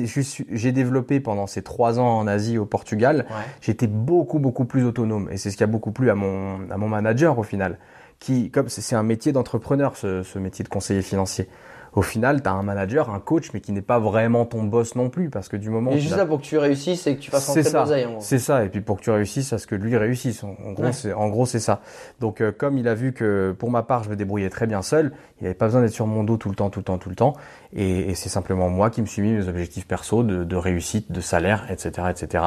[0.72, 3.36] développée pendant ces trois ans en Asie, au Portugal, Ouais.
[3.60, 5.28] j'étais beaucoup beaucoup plus autonome.
[5.30, 7.78] Et c'est ce qui a beaucoup plu à mon à mon manager au final,
[8.20, 11.48] qui comme c'est c'est un métier d'entrepreneur, ce, ce métier de conseiller financier.
[11.94, 14.96] Au final, tu as un manager, un coach, mais qui n'est pas vraiment ton boss
[14.96, 17.06] non plus, parce que du moment Et où tu juste là pour que tu réussisses
[17.06, 18.64] et que tu fasses rentrer ça, l'oseille c'est ça.
[18.64, 20.42] Et puis pour que tu réussisses à ce que lui réussisse.
[20.42, 20.92] En, en gros, Ouais.
[20.92, 21.80] c'est en gros c'est ça.
[22.20, 24.82] Donc euh, comme il a vu que pour ma part je me débrouillais très bien
[24.82, 26.98] seul, il n'avait pas besoin d'être sur mon dos tout le temps, tout le temps,
[26.98, 27.34] tout le temps.
[27.72, 31.12] Et, et c'est simplement moi qui me suis mis mes objectifs perso de, de réussite,
[31.12, 32.44] de salaire, etc., etc.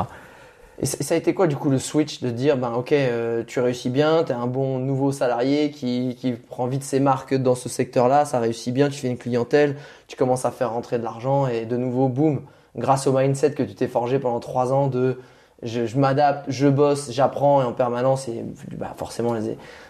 [0.80, 3.60] Et ça a été quoi du coup le switch de dire ben ok euh, tu
[3.60, 8.26] réussis bien, t'es un bon nouveau salarié qui, prend vite ses marques dans ce secteur-là,
[8.26, 9.76] ça réussit bien, tu fais une clientèle,
[10.08, 12.42] tu commences à faire rentrer de l'argent et de nouveau boum,
[12.76, 15.18] grâce au mindset que tu t'es forgé pendant trois ans de
[15.64, 18.46] je, m'adapte, je bosse, j'apprends et en permanence et
[18.78, 19.36] bah, forcément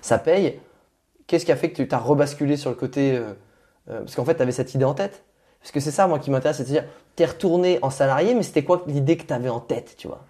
[0.01, 0.57] ça paye.
[1.27, 3.33] Qu'est-ce qui a fait que tu t'as rebasculé sur le côté euh,
[3.89, 5.25] euh, parce qu'en fait tu avais cette idée en tête?
[5.59, 6.85] Parce que c'est ça moi qui m'intéresse, c'est de dire
[7.17, 10.21] t'es retourné en salarié mais c'était quoi l'idée que tu avais en tête, tu vois?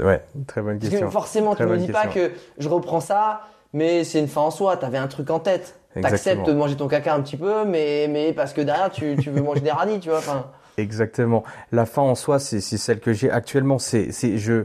[0.00, 1.10] Ouais, très bonne parce que question.
[1.10, 2.28] forcément, Très tu me bonne dis pas question.
[2.30, 4.76] que je reprends ça, mais c'est une fin en soi.
[4.76, 5.78] T'avais un truc en tête.
[6.00, 9.30] T'acceptes de manger ton caca un petit peu, mais, mais parce que derrière, tu, tu
[9.30, 10.18] veux manger des radis, tu vois.
[10.18, 11.44] Enfin, Exactement.
[11.70, 13.78] La fin en soi, c'est celle que j'ai actuellement.
[13.78, 14.64] C'est c'est je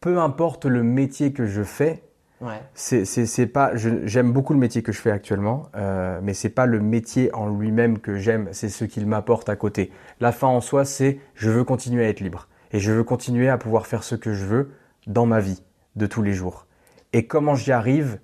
[0.00, 2.02] peu importe le métier que je fais,
[2.42, 2.60] ouais.
[2.74, 6.66] c'est c'est pas j'aime beaucoup le métier que je fais actuellement, euh, mais c'est pas
[6.66, 9.90] le métier en lui-même que j'aime, c'est ce qu'il m'apporte à côté.
[10.20, 13.48] La fin en soi, c'est je veux continuer à être libre et je veux continuer
[13.48, 14.70] à pouvoir faire ce que je veux
[15.06, 15.62] dans ma vie
[15.96, 16.66] de tous les jours.
[17.12, 18.18] Et comment j'y arrive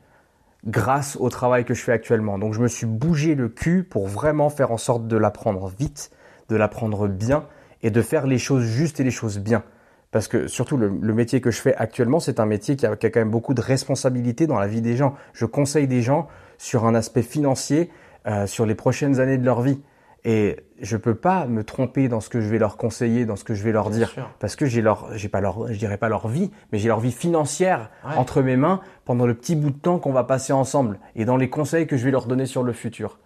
[0.67, 2.39] grâce au travail que je fais actuellement.
[2.39, 6.11] Donc je me suis bougé le cul pour vraiment faire en sorte de l'apprendre vite,
[6.49, 7.47] de l'apprendre bien
[7.83, 9.63] et de faire les choses justes et les choses bien.
[10.11, 13.07] Parce que surtout le, métier que je fais actuellement, c'est un métier qui a, qui
[13.07, 15.15] a quand même beaucoup de responsabilités dans la vie des gens.
[15.33, 17.91] Je conseille des gens sur un aspect financier
[18.27, 19.83] euh, sur les prochaines années de leur vie.
[20.27, 23.45] Et je peux pas me tromper dans ce que je vais leur conseiller, dans ce
[23.45, 24.31] que je vais leur Bien dire, sûr.
[24.39, 27.01] parce que j'ai leur, j'ai pas leur, je dirais pas leur vie, mais j'ai leur
[27.01, 28.17] vie financière Ouais.
[28.17, 31.37] entre mes mains pendant le petit bout de temps qu'on va passer ensemble et dans
[31.37, 33.19] les conseils que je vais leur donner sur le futur.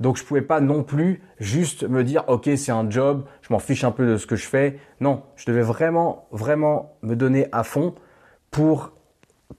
[0.00, 3.58] Donc je pouvais pas non plus juste me dire ok c'est un job, je m'en
[3.58, 4.78] fiche un peu de ce que je fais.
[5.00, 7.94] Non, je devais vraiment vraiment me donner à fond
[8.50, 8.92] pour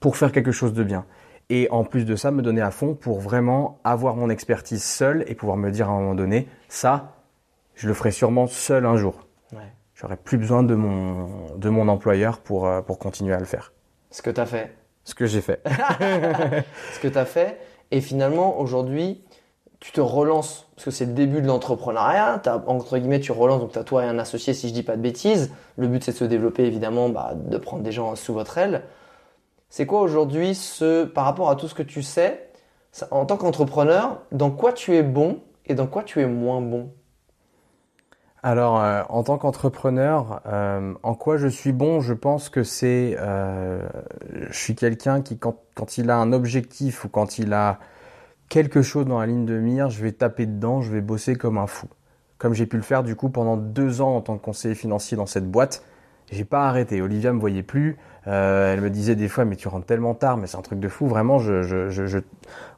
[0.00, 1.04] pour faire quelque chose de bien.
[1.50, 5.24] Et en plus de ça, me donner à fond pour vraiment avoir mon expertise seul
[5.26, 7.16] et pouvoir me dire à un moment donné, ça,
[7.74, 9.26] je le ferai sûrement seul un jour.
[9.52, 9.58] Ouais.
[9.94, 13.72] J'aurai plus besoin de mon, de mon employeur pour, euh, pour continuer à le faire.
[14.12, 14.76] Ce que t'as fait.
[15.02, 15.60] Ce que j'ai fait.
[16.94, 17.58] Ce que t'as fait.
[17.90, 19.24] Et finalement, aujourd'hui,
[19.80, 22.40] tu te relances, parce que c'est le début de l'entrepreneuriat.
[22.68, 25.02] Entre guillemets, tu relances, donc t'as toi et un associé, si je dis pas de
[25.02, 25.50] bêtises.
[25.76, 28.82] Le but, c'est de se développer, évidemment, bah, de prendre des gens sous votre aile.
[29.70, 32.50] C'est quoi aujourd'hui ce, par rapport à tout ce que tu sais,
[33.12, 36.90] en tant qu'entrepreneur, dans quoi tu es bon et dans quoi tu es moins bon?
[38.42, 42.00] Alors, euh, en tant qu'entrepreneur, euh, en quoi je suis bon?
[42.00, 43.86] Je pense que c'est, euh,
[44.50, 47.78] je suis quelqu'un qui, quand, quand il a un objectif ou quand il a
[48.48, 51.58] quelque chose dans la ligne de mire, je vais taper dedans, je vais bosser comme
[51.58, 51.86] un fou.
[52.38, 55.16] Comme j'ai pu le faire du coup pendant deux ans en tant que conseiller financier
[55.16, 55.84] dans cette boîte,
[56.32, 57.02] j'ai pas arrêté.
[57.02, 57.98] Olivia me voyait plus.
[58.26, 60.78] Euh, elle me disait des fois, mais tu rentres tellement tard, mais c'est un truc
[60.78, 61.06] de fou.
[61.06, 62.18] Vraiment, je, je,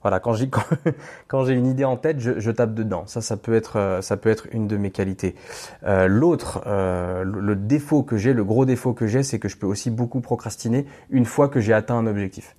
[0.03, 0.49] voilà, quand j'ai
[1.29, 3.05] quand, j'ai une idée en tête, je, tape dedans.
[3.07, 5.35] Ça, ça peut être, euh, ça peut être une de mes qualités.
[5.85, 9.67] Euh, L'autre, le, défaut que j'ai, le gros défaut que j'ai, c'est que je peux
[9.67, 12.57] aussi beaucoup procrastiner une fois que j'ai atteint un objectif.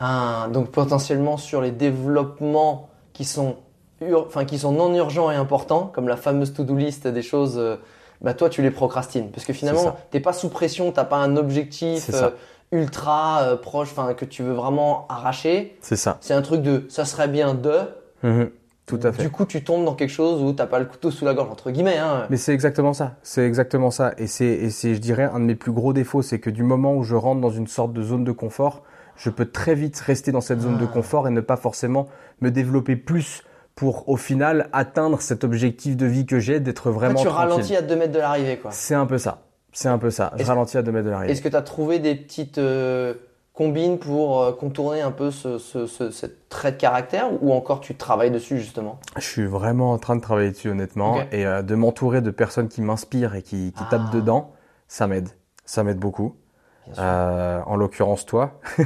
[0.00, 3.56] Ah, donc potentiellement sur les développements qui sont,
[4.12, 7.58] enfin, qui sont non urgents et importants, comme la fameuse to-do list des choses,
[8.20, 9.30] bah toi tu les procrastines.
[9.30, 12.30] Parce que finalement, t'es pas sous pression, t'as pas un objectif euh,
[12.72, 15.76] ultra euh, proche, enfin que tu veux vraiment arracher.
[15.80, 16.18] C'est ça.
[16.20, 17.74] C'est un truc de ça serait bien de.
[18.22, 18.50] Mhm.
[18.86, 19.22] Tout à fait.
[19.24, 21.50] Du coup, tu tombes dans quelque chose où t'as pas le couteau sous la gorge,
[21.50, 21.98] entre guillemets.
[21.98, 22.26] Hein.
[22.30, 23.16] Mais c'est exactement ça.
[23.24, 24.14] C'est exactement ça.
[24.16, 26.62] Et c'est, et c'est, je dirais, un de mes plus gros défauts, c'est que du
[26.62, 28.84] moment où je rentre dans une sorte de zone de confort,
[29.16, 30.92] je peux très vite rester dans cette zone de Ah.
[30.92, 32.06] confort et ne pas forcément
[32.40, 33.42] me développer plus
[33.76, 37.50] pour, au final, atteindre cet objectif de vie que j'ai, d'être vraiment tu tranquille.
[37.52, 38.70] ralentis à 2 mètres de l'arrivée, quoi.
[38.72, 39.42] C'est un peu ça.
[39.72, 40.32] C'est un peu ça.
[40.36, 41.32] Je ralentis à 2 mètres de l'arrivée.
[41.32, 43.12] Est-ce que tu as trouvé des petites euh,
[43.52, 47.80] combines pour euh, contourner un peu ce, ce, ce, cette trait de caractère ou encore
[47.80, 48.98] tu travailles dessus justement?
[49.16, 51.18] Je suis vraiment en train de travailler dessus, honnêtement.
[51.30, 53.88] Et euh, de m'entourer de personnes qui m'inspirent et qui, qui Ah.
[53.90, 54.52] tapent dedans,
[54.88, 55.28] ça m'aide.
[55.66, 56.34] Ça m'aide beaucoup.
[56.98, 58.60] Euh, en l'occurrence toi.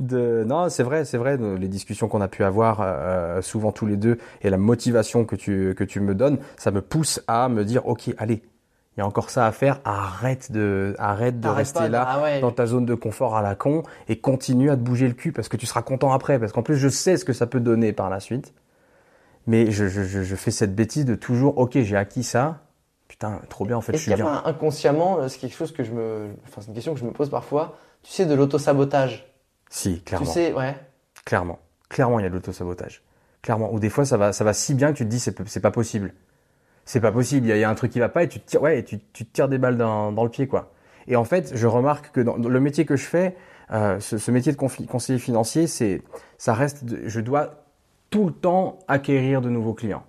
[0.00, 1.36] de, non, c'est vrai, c'est vrai.
[1.36, 5.36] Les discussions qu'on a pu avoir euh, souvent tous les deux et la motivation que
[5.36, 8.42] tu que tu me donnes, ça me pousse à me dire ok, allez,
[8.96, 9.80] il y a encore ça à faire.
[9.84, 12.40] Arrête de arrête de rester pas là ah ouais.
[12.40, 15.32] dans ta zone de confort à la con et continue à te bouger le cul
[15.32, 16.38] parce que tu seras content après.
[16.38, 18.52] Parce qu'en plus, je sais ce que ça peut donner par la suite.
[19.46, 22.65] Mais je, je, je fais cette bêtise de toujours, ok, j'ai acquis ça.
[23.18, 24.42] Putain, trop bien, en fait, je suis bien.
[24.44, 27.12] inconsciemment, euh, c'est quelque chose que je me, enfin c'est une question que je me
[27.12, 27.78] pose parfois.
[28.02, 29.26] Tu sais de l'autosabotage.
[29.70, 30.26] Si, clairement.
[30.26, 30.76] Tu sais, ouais.
[31.24, 31.58] Clairement.
[31.88, 33.02] Clairement, il y a de l'autosabotage.
[33.40, 33.72] Clairement.
[33.72, 35.70] Ou des fois, ça va, ça va si bien que tu te dis, c'est, pas
[35.70, 36.12] possible.
[36.84, 37.46] C'est pas possible.
[37.46, 38.60] Il y, a, il y a un truc qui va pas et tu te tires,
[38.60, 40.72] ouais, et tu, tu te tires des balles dans, dans le pied, quoi.
[41.08, 43.34] Et en fait, je remarque que dans, dans le métier que je fais,
[43.72, 46.02] euh, ce, ce métier de conseiller financier, c'est,
[46.36, 47.64] ça reste, de- je dois
[48.10, 50.04] tout le temps acquérir de nouveaux clients.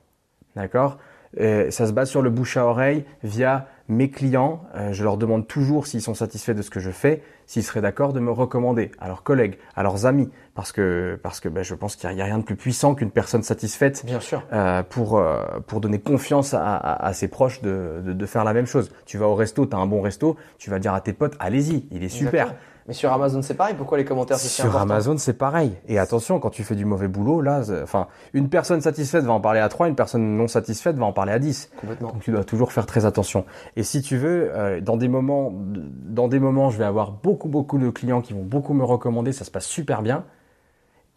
[0.56, 0.98] D'accord?
[1.40, 5.18] Euh, ça se base sur le bouche à oreille via mes clients, euh, je leur
[5.18, 8.32] demande toujours s'ils sont satisfaits de ce que je fais, s'ils seraient d'accord de me
[8.32, 12.10] recommander à leurs collègues, à leurs amis, parce que parce que ben, je pense qu'il
[12.10, 14.44] n'y a, rien de plus puissant qu'une personne satisfaite Bien sûr.
[14.52, 18.44] euh, pour euh, pour donner confiance à, à, à ses proches de, de, de faire
[18.44, 18.92] la même chose.
[19.06, 21.36] Tu vas au resto, tu as un bon resto, tu vas dire à tes potes,
[21.40, 22.48] allez-y, il est super.
[22.48, 22.60] Exactement.
[22.88, 23.76] Mais sur Amazon, c'est pareil.
[23.78, 25.74] Pourquoi les commentaires c'est Sur Amazon, c'est pareil.
[25.90, 29.34] Et attention, quand tu fais du mauvais boulot, là, c'est- enfin, une personne satisfaite va
[29.34, 31.70] en parler à trois, une personne non satisfaite va en parler à dix.
[31.82, 32.14] Complètement.
[32.14, 33.44] Donc tu dois toujours faire très attention.
[33.76, 37.50] Et si tu veux, euh, dans des moments, dans des moments, je vais avoir beaucoup
[37.50, 40.24] beaucoup de clients qui vont beaucoup me recommander, ça se passe super bien.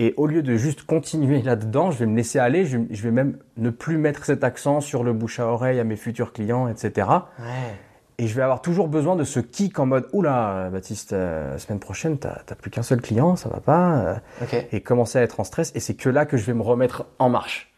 [0.01, 3.11] Et au lieu de juste continuer là-dedans, je vais me laisser aller, je, je vais
[3.13, 6.67] même ne plus mettre cet accent sur le bouche à oreille à mes futurs clients,
[6.69, 7.07] etc.
[7.39, 7.45] Ouais.
[8.21, 11.59] Et je vais avoir toujours besoin de ce kick en mode oula, Baptiste, euh, la
[11.59, 14.21] semaine prochaine, t'as plus qu'un seul client, ça va pas.
[14.43, 15.73] euh, et commencer à être en stress.
[15.75, 17.73] Et c'est que là que je vais me remettre en marche.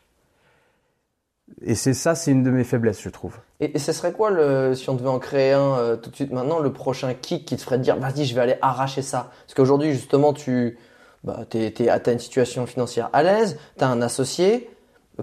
[1.64, 3.36] Et c'est ça, c'est une de mes faiblesses, je trouve.
[3.60, 6.16] Et, et ce serait quoi le, si on devait en créer un euh, tout de
[6.16, 9.02] suite maintenant, le prochain kick qui te ferait te dire, vas-y, je vais aller arracher
[9.02, 9.30] ça?
[9.46, 10.76] Parce qu'aujourd'hui, justement, tu,
[11.22, 14.68] bah, t'es, t'es, t'as une situation financière à l'aise, t'as un associé.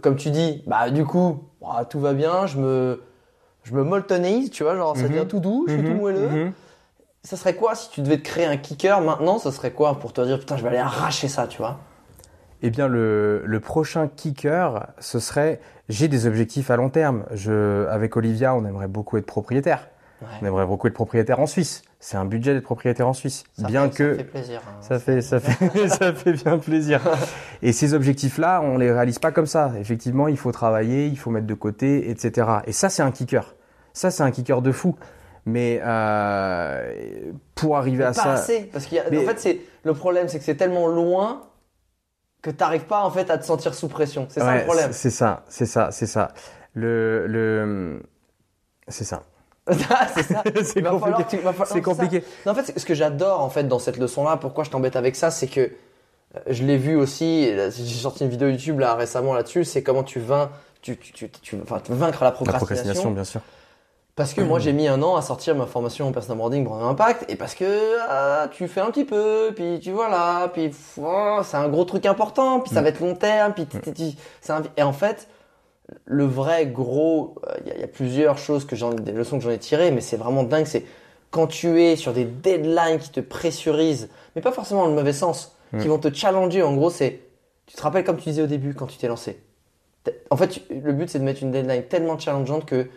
[0.01, 3.01] Comme tu dis, bah, du coup, bah, tout va bien, je me,
[3.63, 5.09] je me moltonéise, tu vois, genre, ça Mhm.
[5.09, 6.29] devient tout doux, je suis tout moelleux.
[6.29, 6.53] Mhm.
[7.23, 10.13] Ça serait quoi si tu devais te créer un kicker maintenant, ça serait quoi pour
[10.13, 11.79] te dire, putain, je vais aller arracher ça, tu vois?
[12.61, 17.23] Eh bien, le, le prochain kicker, ce serait, j'ai des objectifs à long terme.
[17.31, 19.87] Je, avec Olivia, on aimerait beaucoup être propriétaire.
[20.41, 21.81] On aimerait beaucoup être propriétaire en Suisse.
[22.01, 23.43] C'est un budget d'être propriétaire en Suisse.
[23.59, 24.61] Ça bien fait, que Ça fait plaisir.
[24.65, 24.77] hein.
[24.81, 27.01] Ça fait, ça fait, ça fait bien plaisir.
[27.61, 29.73] Et ces objectifs-là, on les réalise pas comme ça.
[29.79, 32.47] Effectivement, il faut travailler, il faut mettre de côté, etc.
[32.65, 33.53] Et ça, c'est un kicker.
[33.91, 34.95] Ça, c'est un kicker de fou.
[35.45, 39.39] Mais euh, pour arriver à pas ça, assez parce qu'il y a- Mais- en fait
[39.39, 41.43] c'est le problème c'est que c'est tellement loin
[42.41, 45.09] que t'arrives pas en fait à te sentir sous pression c'est ça le problème C'est
[45.09, 46.27] ça, c'est ça, c'est ça.
[46.73, 48.03] Le, le,
[48.89, 49.23] c'est ça.
[50.15, 51.23] C'est ça C'est compliqué.
[51.29, 51.79] tu- non, ça.
[51.81, 52.23] compliqué.
[52.45, 54.95] Non, en fait ce que j'adore en fait dans cette leçon là pourquoi je t'embête
[54.95, 58.79] avec ça c'est que euh, je l'ai vu aussi là, j'ai sorti une vidéo YouTube
[58.79, 60.49] là récemment là-dessus c'est comment tu vains
[60.81, 63.41] tu, tu, tu, tu- enfin, vaincre la La procrastination, procrastination, bien sûr.
[64.15, 66.87] Parce que moi j'ai mis un an à sortir ma formation en personal branding un
[66.89, 70.71] impact et parce que ah, tu fais un petit peu puis tu vois là puis
[71.01, 72.83] oh, c'est un gros truc important puis ça Mm.
[72.83, 73.67] va être long terme puis
[74.41, 75.27] c'est un- et en fait
[76.05, 79.11] le vrai gros euh, il y, a- il y a plusieurs choses que j'en des
[79.11, 80.85] leçons que j'en ai tirées mais c'est vraiment dingue c'est
[81.31, 85.13] quand tu es sur des deadlines qui te pressurisent mais pas forcément dans le mauvais
[85.13, 87.19] sens qui vont te challenger en gros c'est
[87.67, 89.39] tu te rappelles comme tu disais au début quand tu t'es lancé
[90.31, 92.87] en fait tu- le but c'est de mettre une deadline tellement challengeante que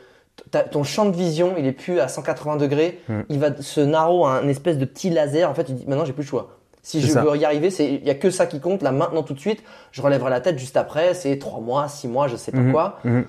[0.71, 3.01] ton champ de vision, il est plus à 180 degrés.
[3.29, 5.51] Il va se narrow à un espèce de petit laser.
[5.51, 6.59] En fait, tu dis maintenant j'ai plus le choix.
[6.83, 7.23] Si je ça.
[7.23, 9.39] veux y arriver, c'est il y a que ça qui compte là maintenant tout de
[9.41, 9.63] suite.
[9.93, 11.15] Je relèverai la tête juste après.
[11.15, 12.73] C'est trois mois, six mois, je sais pas Mhm.
[12.73, 12.99] quoi.
[13.05, 13.25] Mhm.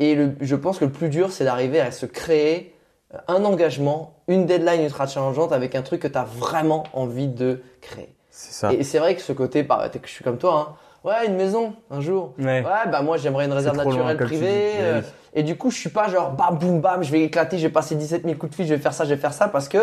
[0.00, 2.74] Et le, je pense que le plus dur, c'est d'arriver à se créer
[3.14, 7.28] euh, un engagement, une deadline ultra challengeante avec un truc que tu as vraiment envie
[7.28, 8.08] de créer.
[8.30, 8.72] C'est ça.
[8.72, 10.76] Et c'est vrai que ce côté, bah, que je suis comme toi, hein.
[11.04, 12.32] Ouais, une maison, un jour.
[12.38, 12.62] Ouais.
[12.64, 14.70] Ouais, bah moi j'aimerais une réserve loin, naturelle privée.
[14.80, 15.08] euh, oui.
[15.34, 17.72] et du coup, je suis pas genre bam boum bam, je vais éclater, je vais
[17.72, 19.68] passer 17 000 coups de fil, je vais faire ça, je vais faire ça parce
[19.68, 19.76] que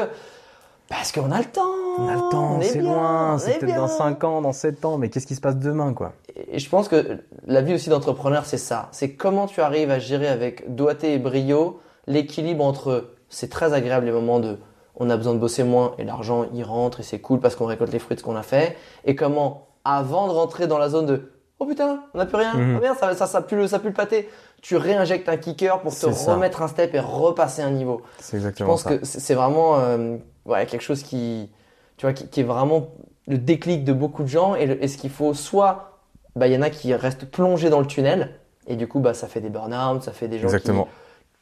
[0.92, 1.62] parce qu'on a le temps.
[1.98, 3.98] On a le temps, c'est loin, c'est est peut-être dans bien.
[3.98, 6.14] 5 ans, dans 7 ans, mais qu'est-ce qui se passe demain, quoi?
[6.52, 7.18] Et je pense que
[7.48, 8.90] la vie aussi d'entrepreneur, c'est ça.
[8.92, 14.06] C'est comment tu arrives à gérer avec doigté et brio l'équilibre entre c'est très agréable
[14.06, 14.58] les moments de
[14.96, 17.66] on a besoin de bosser moins et l'argent il rentre et c'est cool parce qu'on
[17.66, 18.76] récolte les fruits de ce qu'on a fait
[19.06, 22.52] et comment avant de rentrer dans la zone de oh putain on n'a plus rien
[22.56, 24.28] oh merde ça ça ça pue le ça pue le pâté
[24.62, 26.34] tu réinjectes un kicker pour te ça.
[26.34, 28.98] remettre un step et repasser un niveau C'est je exactement pense ça.
[28.98, 31.50] que c'est vraiment euh, ouais, quelque chose qui,
[31.98, 32.90] tu vois, qui, qui est vraiment
[33.28, 34.56] le déclic de beaucoup de gens.
[34.56, 36.00] Et, le- et ce qu'il faut, soit,
[36.36, 38.36] bah, il y en a qui restent plongés dans le tunnel.
[38.68, 40.86] Et du coup, bah, ça fait des burn-out, ça fait des gens Exactement.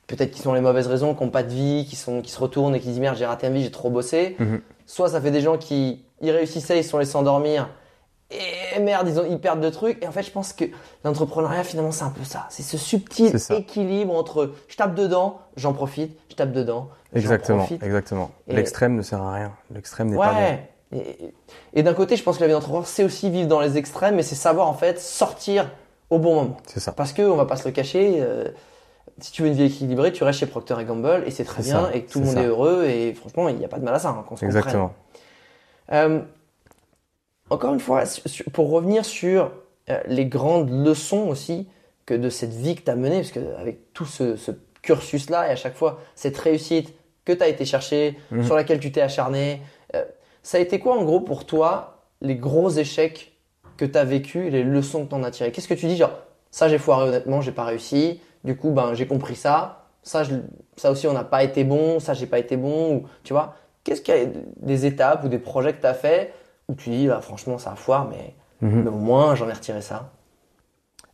[0.07, 2.31] qui, peut-être qui sont les mauvaises raisons, qui n'ont pas de vie, qui, sont, qui
[2.31, 4.37] se retournent et qui disent merde, j'ai raté ma vie, j'ai trop bossé.
[4.39, 4.61] Mhm.
[4.85, 7.69] Soit ça fait des gens qui, ils réussissaient, ils se sont laissés endormir.
[8.31, 8.35] Et
[8.79, 10.03] merde, ils, ont, ils perdent de trucs.
[10.03, 10.65] Et en fait, je pense que
[11.03, 12.45] l'entrepreneuriat, finalement, c'est un peu ça.
[12.49, 13.55] C'est ce subtil ça.
[13.55, 17.81] équilibre entre je tape dedans, j'en profite, je tape dedans, Exactement, profite.
[17.83, 18.31] exactement.
[18.47, 19.51] Et- L'extrême ne sert à rien.
[19.73, 20.59] L'extrême n'est pas bien.
[20.93, 21.33] Ouais.
[21.73, 24.15] Et, d'un côté, je pense que la vie d'entrepreneur, c'est aussi vivre dans les extrêmes,
[24.15, 25.69] mais c'est savoir en fait sortir
[26.09, 26.57] au bon moment.
[26.65, 26.91] C'est ça.
[26.91, 28.17] Parce que on va pas se le cacher.
[28.19, 28.45] euh,
[29.21, 31.83] si tu veux une vie équilibrée, tu restes chez Procter Gamble et c'est très bien
[31.83, 32.41] ça, et que tout le monde ça.
[32.41, 34.09] est heureux et franchement, il n'y a pas de mal à ça.
[34.09, 34.47] hein, qu'on se comprenne.
[34.49, 34.93] Exactement.
[35.91, 36.21] Euh,
[37.49, 38.03] encore une fois,
[38.53, 39.51] pour revenir sur
[39.89, 41.67] euh, les grandes leçons aussi
[42.05, 45.47] que de cette vie que tu as menée, parce que avec tout ce, ce cursus-là
[45.47, 46.93] et à chaque fois cette réussite
[47.25, 48.43] que tu as été chercher, Mhm.
[48.45, 49.61] sur laquelle tu t'es acharné,
[49.95, 50.03] euh,
[50.41, 53.37] ça a été quoi en gros pour toi les gros échecs
[53.77, 55.51] que tu as vécu les leçons que tu en as tirées?
[55.51, 56.11] Qu'est-ce que tu dis genre
[56.51, 60.35] ça j'ai foiré honnêtement, j'ai pas réussi, du coup ben j'ai compris ça, ça, je-
[60.77, 63.55] ça aussi, on n'a pas été bon, ça, j'ai pas été bon, ou tu vois.
[63.83, 64.25] Qu'est-ce qu'il y a
[64.57, 66.33] des étapes ou des projets que tu as fait
[66.69, 68.83] où tu dis, bah, franchement, ça a foire, mais, Mhm.
[68.83, 70.11] mais au moins, j'en ai retiré ça.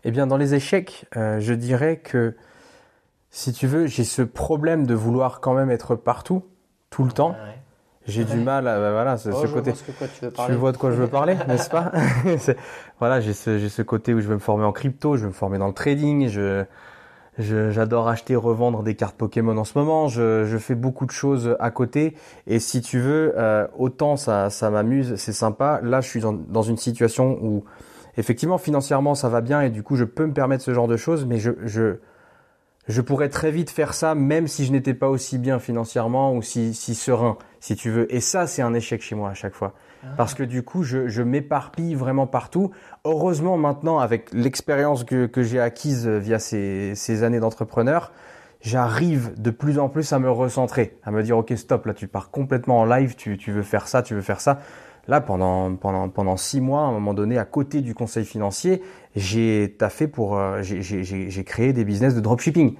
[0.03, 2.35] Eh bien, dans les échecs, euh, je dirais que
[3.31, 6.43] si tu veux, j'ai ce problème de vouloir quand même être partout,
[6.91, 7.31] tout le temps.
[7.31, 7.57] Ouais.
[8.07, 8.29] J'ai Ouais.
[8.35, 9.71] du mal à, bah, voilà, ce, Oh, côté.
[9.73, 10.55] que quoi tu veux Tu parler.
[10.55, 11.91] vois de quoi je veux parler, n'est-ce pas?
[12.99, 15.33] Voilà, j'ai ce, ce côté où je veux me former en crypto, je veux me
[15.33, 16.65] former dans le trading, je-
[17.38, 21.55] j'adore acheter, revendre des cartes Pokémon en ce moment, je, je fais beaucoup de choses
[21.59, 22.15] à côté.
[22.47, 25.79] Et si tu veux, euh, autant ça, ça m'amuse, c'est sympa.
[25.83, 27.65] Là, je suis dans, dans une situation où,
[28.17, 30.97] effectivement, financièrement, ça va bien et du coup, je peux me permettre ce genre de
[30.97, 31.95] choses, mais je, je,
[32.88, 36.41] je pourrais très vite faire ça, même si je n'étais pas aussi bien financièrement ou
[36.41, 38.13] si, si serein, si tu veux.
[38.13, 39.73] Et ça, c'est un échec chez moi à chaque fois.
[40.17, 42.71] Parce que du coup, je, je m'éparpille vraiment partout.
[43.03, 48.11] Heureusement, maintenant, avec l'expérience que, que j'ai acquise via ces, ces années d'entrepreneur,
[48.61, 52.07] j'arrive de plus en plus à me recentrer, à me dire, OK, stop, là, tu
[52.07, 54.59] pars complètement en live, tu, tu veux faire ça, tu veux faire ça.
[55.07, 58.81] Là, pendant, pendant, pendant six mois, à un moment donné, à côté du conseil financier,
[59.15, 62.75] j'ai taffé pour, euh, j'ai- créé des business de dropshipping.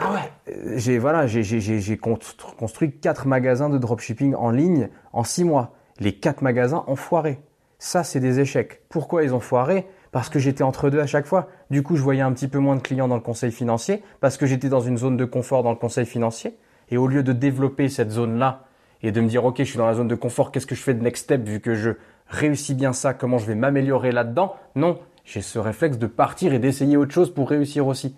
[0.00, 0.52] Ah ouais.
[0.52, 4.88] Euh, J'ai voilà, j'ai- j'ai j'ai- j'ai constru- construit quatre magasins de dropshipping en ligne
[5.12, 5.74] en six mois.
[6.00, 7.40] Les quatre magasins ont foiré.
[7.78, 8.82] Ça, c'est des échecs.
[8.88, 9.86] Pourquoi ils ont foiré?
[10.12, 11.48] Parce que j'étais entre deux à chaque fois.
[11.70, 14.36] Du coup, je voyais un petit peu moins de clients dans le conseil financier parce
[14.36, 16.56] que j'étais dans une zone de confort dans le conseil financier.
[16.90, 18.64] Et au lieu de développer cette zone-là
[19.02, 20.82] et de me dire, OK, je suis dans la zone de confort, qu'est-ce que je
[20.82, 21.90] fais de next step vu que je
[22.28, 24.54] réussis bien ça, comment je vais m'améliorer là-dedans?
[24.74, 28.16] Non, j'ai ce réflexe de partir et d'essayer autre chose pour réussir aussi.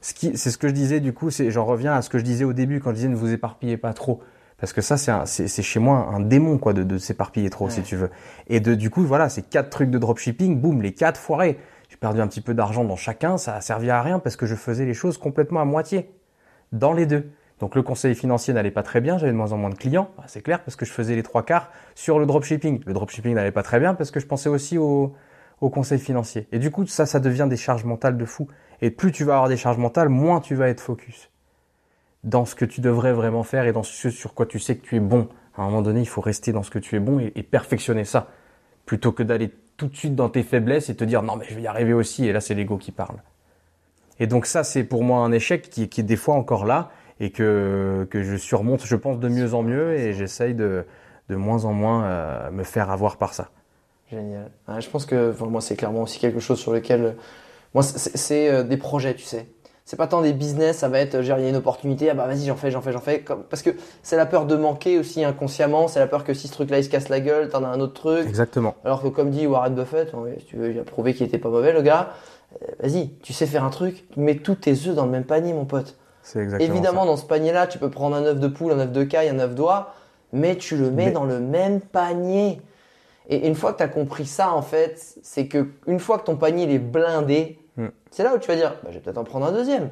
[0.00, 2.52] C'est ce que je disais du coup, j'en reviens à ce que je disais au
[2.52, 4.20] début quand je disais ne vous éparpillez pas trop.
[4.58, 4.96] Parce que ça,
[5.26, 8.10] c'est, chez moi un démon, quoi, de, de s'éparpiller trop, si tu veux.
[8.48, 11.58] Et de, du coup, voilà, ces quatre trucs de dropshipping, boum, les quatre foirés.
[11.90, 14.46] J'ai perdu un petit peu d'argent dans chacun, ça a servi à rien parce que
[14.46, 16.10] je faisais les choses complètement à moitié.
[16.72, 17.30] Dans les deux.
[17.60, 20.10] Donc le conseil financier n'allait pas très bien, j'avais de moins en moins de clients,
[20.18, 22.82] Ah, c'est clair, parce que je faisais les trois quarts sur le dropshipping.
[22.84, 25.14] Le dropshipping n'allait pas très bien parce que je pensais aussi au,
[25.60, 26.48] au conseil financier.
[26.52, 28.48] Et du coup, ça, ça devient des charges mentales de fou.
[28.82, 31.30] Et plus tu vas avoir des charges mentales, moins tu vas être focus
[32.26, 34.84] dans ce que tu devrais vraiment faire et dans ce sur quoi tu sais que
[34.84, 35.28] tu es bon.
[35.56, 37.42] À un moment donné, il faut rester dans ce que tu es bon et, et
[37.42, 38.28] perfectionner ça,
[38.84, 41.54] plutôt que d'aller tout de suite dans tes faiblesses et te dire non mais je
[41.54, 42.26] vais y arriver aussi.
[42.26, 43.16] Et là, c'est l'ego qui parle.
[44.18, 46.90] Et donc ça, c'est pour moi un échec qui, qui est des fois encore là
[47.20, 50.84] et que, que je surmonte, je pense, de mieux en mieux et j'essaye de,
[51.28, 53.50] de moins en moins euh, me faire avoir par ça.
[54.10, 54.50] Génial.
[54.68, 57.16] Ouais, je pense que enfin, moi, c'est clairement aussi quelque chose sur lequel.
[57.74, 59.48] Moi, c'est, euh, des projets, tu sais.
[59.88, 62.10] C'est pas tant des business, ça va être, euh, genre, il y a une opportunité,
[62.10, 63.20] ah bah vas-y, j'en fais, j'en fais, j'en fais.
[63.20, 63.70] Comme- Parce que
[64.02, 66.84] c'est la peur de manquer aussi inconsciemment, c'est la peur que si ce truc-là il
[66.84, 68.26] se casse la gueule, t'en as un autre truc.
[68.26, 68.74] Exactement.
[68.84, 70.10] Alors que comme dit Warren Buffett,
[70.40, 72.10] si tu veux, il a prouvé qu'il était pas mauvais le gars.
[72.62, 75.52] euh, Vas-y, tu sais faire un truc, mets tous tes œufs dans le même panier,
[75.52, 75.96] mon pote.
[76.22, 78.90] C'est exactement Évidemment, dans ce panier-là, tu peux prendre un œuf de poule, un œuf
[78.90, 79.94] de caille, un œuf d'oie,
[80.32, 82.60] mais tu le mets Mais- dans le même panier.
[83.28, 86.24] Et une fois que tu as compris ça, en fait, c'est que une fois que
[86.24, 87.88] ton panier il est blindé, Hmm.
[88.10, 89.90] c'est là où tu vas dire, bah, je vais peut-être en prendre un deuxième.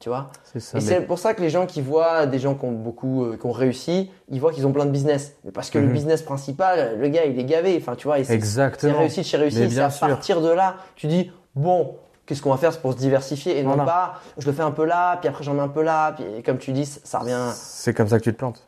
[0.00, 0.58] Tu vois ça.
[0.78, 3.24] Et mais- c'est pour ça que les gens qui voient des gens qui ont beaucoup,
[3.24, 5.36] euh, qui ont réussi, ils voient qu'ils ont plein de business.
[5.44, 5.92] Mais parce que le Mhm.
[5.92, 7.78] business principal, le gars, il est gavé.
[7.80, 8.98] Enfin, tu vois, et c'est c'est Exactement.
[8.98, 9.70] réussite chez Mais réussite.
[9.70, 10.08] C'est à sûr.
[10.08, 11.94] partir de là, tu dis, bon,
[12.26, 13.84] qu'est-ce qu'on va faire c'est pour se diversifier et non Voilà.
[13.84, 16.42] pas, je le fais un peu là, puis après j'en mets un peu là, puis
[16.42, 17.50] comme tu dis, ça revient.
[17.54, 18.66] C'est comme ça que tu te plantes.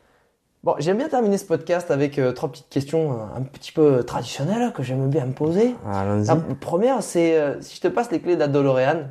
[0.65, 4.03] Bon, j'aime bien terminer ce podcast avec euh, trois petites questions euh, un petit peu
[4.03, 5.75] traditionnelles que j'aime bien me poser.
[5.85, 6.25] Allons-y.
[6.25, 9.09] La première, c'est euh, si je te passe les clés d'Adolorean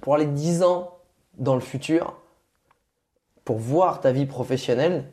[0.00, 0.98] pour aller 10 ans
[1.38, 2.14] dans le futur,
[3.44, 5.10] pour voir ta vie professionnelle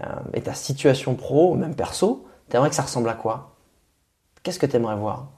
[0.00, 3.56] euh, et ta situation pro, même perso, t'aimerais que ça ressemble à quoi?
[4.44, 5.32] Qu'est-ce que t'aimerais voir?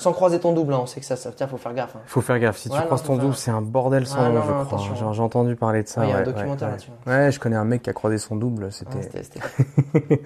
[0.00, 1.94] Sans croiser ton double, hein, on sait que ça, ça tiens, faut faire gaffe.
[1.94, 2.00] hein.
[2.06, 2.56] Faut faire gaffe.
[2.56, 4.42] Si Ouais, tu non, croises ton faire- double, c'est un bordel sans Ah, nom, non,
[4.42, 4.78] je non, crois.
[4.78, 5.12] attention.
[5.12, 6.00] J'ai entendu parler de ça.
[6.00, 6.90] Ouais, il y a un documentaire là-dessus.
[7.06, 7.12] Ouais.
[7.12, 8.72] Ouais, je connais un mec qui a croisé son double.
[8.72, 8.98] C'était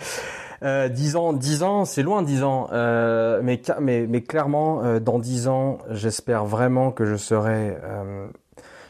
[0.62, 1.32] euh, 10 ans.
[1.32, 2.68] 10 ans, c'est loin 10 ans.
[2.72, 7.76] Euh, mais, mais, mais clairement, euh, dans 10 ans, j'espère vraiment que je serai.
[7.82, 8.26] euh,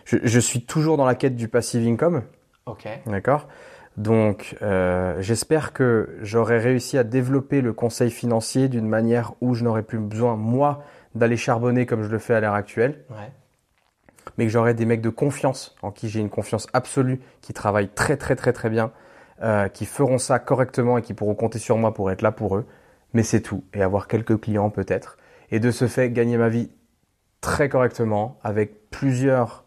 [0.05, 2.23] je, je suis toujours dans la quête du passive income.
[2.67, 2.87] ok.
[3.07, 3.49] D'accord?
[3.97, 9.63] Donc, euh, j'espère que j'aurai réussi à développer le conseil financier d'une manière où je
[9.65, 10.83] n'aurai plus besoin, moi,
[11.15, 13.31] d'aller charbonner comme je le fais à l'heure actuelle, Ouais.
[14.37, 17.89] mais que j'aurai des mecs de confiance, en qui j'ai une confiance absolue, qui travaillent
[17.95, 18.91] très très très très bien,
[19.43, 22.57] euh, qui feront ça correctement et qui pourront compter sur moi pour être là pour
[22.57, 22.67] eux.
[23.13, 23.63] Mais c'est tout.
[23.75, 25.19] Et avoir quelques clients peut-être.
[25.53, 26.71] Et de ce fait, gagner ma vie
[27.41, 29.65] très correctement avec plusieurs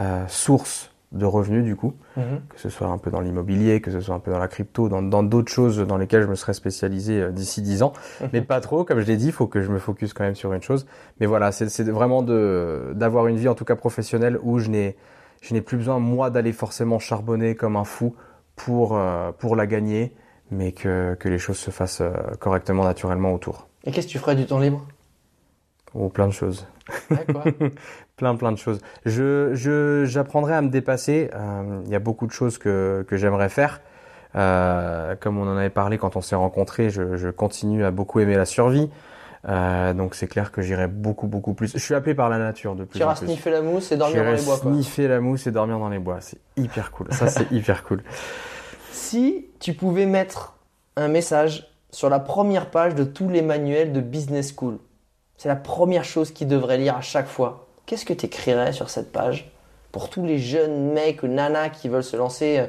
[0.00, 2.40] euh, sources de revenus du coup Mhm.
[2.50, 4.88] que ce soit un peu dans l'immobilier, que ce soit un peu dans la crypto,
[4.88, 7.92] dans d'autres choses dans lesquelles je me serais spécialisé euh, d'ici 10 ans,
[8.32, 10.34] mais pas trop, comme je l'ai dit, il faut que je me focus quand même
[10.34, 10.86] sur une chose.
[11.20, 14.96] Mais voilà, c'est vraiment d'avoir une vie en tout cas professionnelle où je n'ai
[15.40, 18.16] Je n'ai plus besoin, moi, d'aller forcément charbonner comme un fou
[18.56, 20.12] pour, euh, pour la gagner,
[20.50, 23.68] mais que, que les choses se fassent euh, correctement, naturellement autour.
[23.84, 24.84] Et qu'est-ce que tu ferais du temps libre?
[25.94, 26.66] Oh, plein de choses.
[27.10, 27.44] Ouais, quoi
[28.18, 28.80] plein, plein de choses.
[29.06, 31.30] Je, je, j'apprendrai à me dépasser.
[31.34, 33.80] Euh, Il y a beaucoup de choses que, que j'aimerais faire.
[34.36, 38.20] Euh, comme on en avait parlé quand on s'est rencontrés, je, je continue à beaucoup
[38.20, 38.90] aimer la survie.
[39.48, 41.72] Euh, donc c'est clair que j'irai beaucoup, beaucoup plus.
[41.72, 44.24] Je suis appelé par la nature de plus Tu iras sniffer la mousse et dormir
[44.24, 44.72] dans les bois, quoi.
[44.72, 46.18] sniffer la mousse et dormir dans les bois.
[46.20, 47.06] C'est hyper cool.
[47.12, 48.02] Ça, c'est hyper cool.
[48.90, 50.56] Si tu pouvais mettre
[50.96, 54.78] un message sur la première page de tous les manuels de Business School,
[55.36, 57.67] c'est la première chose qu'ils devraient lire à chaque fois.
[57.88, 59.50] Qu'est-ce que tu écrirais sur cette page
[59.92, 62.66] pour tous les jeunes mecs ou nanas qui veulent se lancer euh,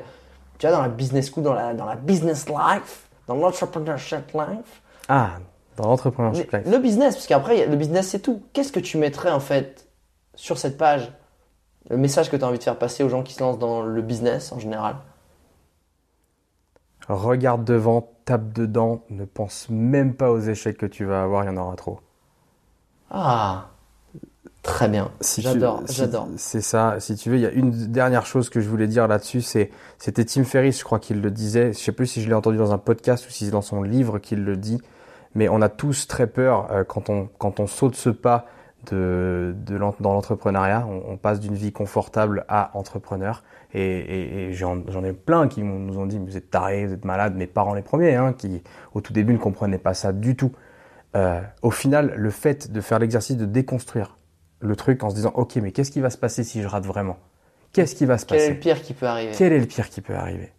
[0.57, 4.81] tu vois, dans la business school, dans la, dans la business life, dans l'entrepreneurship life?
[5.09, 5.31] Ah,
[5.75, 6.63] dans l'entrepreneurship life.
[6.65, 8.41] Le business, parce qu'après, le business, c'est tout.
[8.53, 9.89] Qu'est-ce que tu mettrais en fait
[10.35, 11.11] sur cette page?
[11.89, 13.81] Le message que tu as envie de faire passer aux gens qui se lancent dans
[13.81, 14.95] le business en général?
[17.09, 21.47] Regarde devant, tape dedans, ne pense même pas aux échecs que tu vas avoir, il
[21.47, 21.99] y en aura trop.
[23.11, 23.65] Ah,
[24.63, 25.11] très bien.
[25.21, 26.27] Si j'adore, si- j'adore.
[26.37, 26.95] C'est ça.
[26.99, 29.41] Si tu veux, il y a une dernière chose que je voulais dire là-dessus.
[29.41, 31.73] C'est, c'était Tim Ferriss, je crois qu'il le disait.
[31.73, 33.81] Je sais plus si je l'ai entendu dans un podcast ou si c'est dans son
[33.83, 34.81] livre qu'il le dit.
[35.35, 38.47] Mais on a tous très peur euh, quand on quand on saute ce pas
[38.91, 40.87] de, de dans l'entrepreneuriat.
[40.89, 43.43] On, on passe d'une vie confortable à entrepreneur.
[43.73, 47.05] Et, et, et j'en, ai plein qui nous ont dit vous êtes tarés, vous êtes
[47.05, 47.35] malades.
[47.35, 50.51] Mes parents les premiers, hein, qui au tout début ne comprenaient pas ça du tout.
[51.15, 54.17] Euh, au final, le fait de faire l'exercice de déconstruire
[54.61, 56.85] le truc en se disant ok mais qu'est-ce qui va se passer si je rate
[56.85, 57.17] vraiment?
[57.73, 58.53] Qu'est-ce qui va se Quel est passer?
[58.53, 59.35] le pire qui peut arriver?
[59.37, 60.51] Quel est le pire qui peut arriver?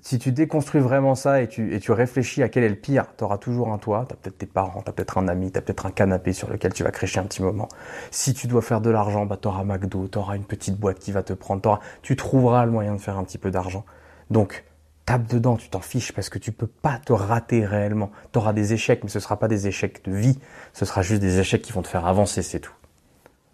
[0.00, 3.06] Si tu déconstruis vraiment ça et tu, et tu réfléchis à quel est le pire,
[3.16, 5.50] tu auras toujours un toit, tu as peut-être tes parents, tu as peut-être un ami,
[5.50, 7.68] tu as peut-être un canapé sur lequel tu vas crécher un petit moment.
[8.12, 11.00] Si tu dois faire de l'argent, bah, tu auras McDo, tu auras une petite boîte
[11.00, 13.84] qui va te prendre, t'auras- tu trouveras le moyen de faire un petit peu d'argent.
[14.30, 14.64] Donc,
[15.08, 18.10] tape dedans, tu t'en fiches parce que tu peux pas te rater réellement.
[18.30, 20.38] Tu auras des échecs, mais ce sera pas des échecs de vie,
[20.74, 22.74] ce sera juste des échecs qui vont te faire avancer, c'est tout.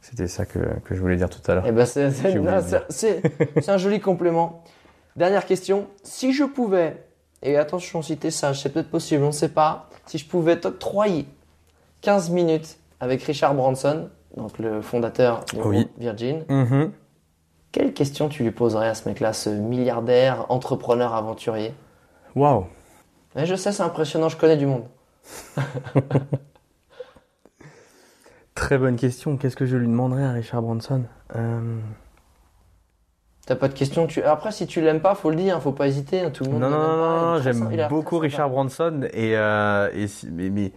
[0.00, 1.64] C'était ça que, que je voulais dire tout à l'heure.
[1.66, 4.64] Eh ben, c'est, de un joli complément.
[5.14, 5.86] Dernière question.
[6.02, 7.04] Si je pouvais,
[7.40, 10.58] et attention, si t'es sage, c'est peut-être possible, on ne sait pas, si je pouvais
[10.58, 11.26] t'octroyer
[12.00, 15.60] 15 minutes avec Richard Branson, donc le fondateur Oui.
[15.60, 16.90] groupe Virgin, Mhm.
[17.74, 21.74] Quelle question tu lui poserais à ce mec-là, ce milliardaire, entrepreneur, aventurier?
[22.36, 22.66] Waouh.
[23.34, 24.84] Mais Je sais, c'est impressionnant, je connais du monde.
[28.54, 29.36] Très bonne question.
[29.36, 31.02] Qu'est-ce que je lui demanderais à Richard Branson?
[31.34, 31.78] Euh,
[33.46, 34.22] T'as pas de questions tu...
[34.22, 36.60] Après, si tu l'aimes pas, faut le dire, faut pas hésiter, hein, tout le monde
[36.60, 36.78] Non, non,
[37.34, 38.48] non, j'aime beaucoup Richard.
[38.50, 40.72] Branson et, euh, et si- mais, mais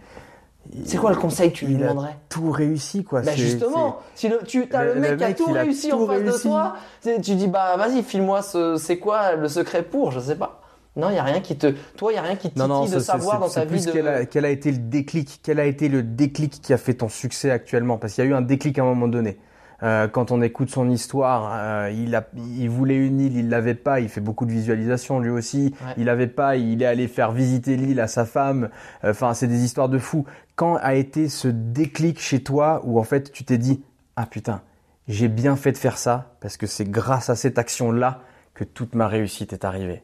[0.84, 3.22] C'est quoi le conseil que tu lui il a demanderais tout réussi quoi.
[3.22, 6.02] Bah justement, si le, tu as Le- le, mec qui a tout a réussi tout
[6.02, 10.10] en face de toi, tu dis bah vas-y, file-moi ce, c'est quoi le secret pour,
[10.12, 10.60] je sais pas.
[10.96, 12.66] Non, il y a rien qui te, toi, il y a rien qui te non,
[12.66, 13.92] non, de savoir dans ta vie plus de.
[13.92, 16.94] quel a, quel a été le déclic, quel a été le déclic qui a fait
[16.94, 19.38] ton succès actuellement Parce qu'il y a eu un déclic à un moment donné.
[19.84, 23.74] Euh, quand on écoute son histoire, euh, il, a, il voulait une île, il l'avait
[23.76, 24.00] pas.
[24.00, 25.72] Il fait beaucoup de visualisation lui aussi.
[25.84, 25.94] Ouais.
[25.98, 26.56] Il avait pas.
[26.56, 28.70] Il est allé faire visiter l'île à sa femme.
[29.04, 30.24] Enfin, c'est des histoires de fou.
[30.56, 33.82] Quand a été ce déclic chez toi où en fait tu t'es dit
[34.16, 34.62] ah putain
[35.06, 38.20] j'ai bien fait de faire ça parce que c'est grâce à cette action là
[38.54, 40.02] que toute ma réussite est arrivée.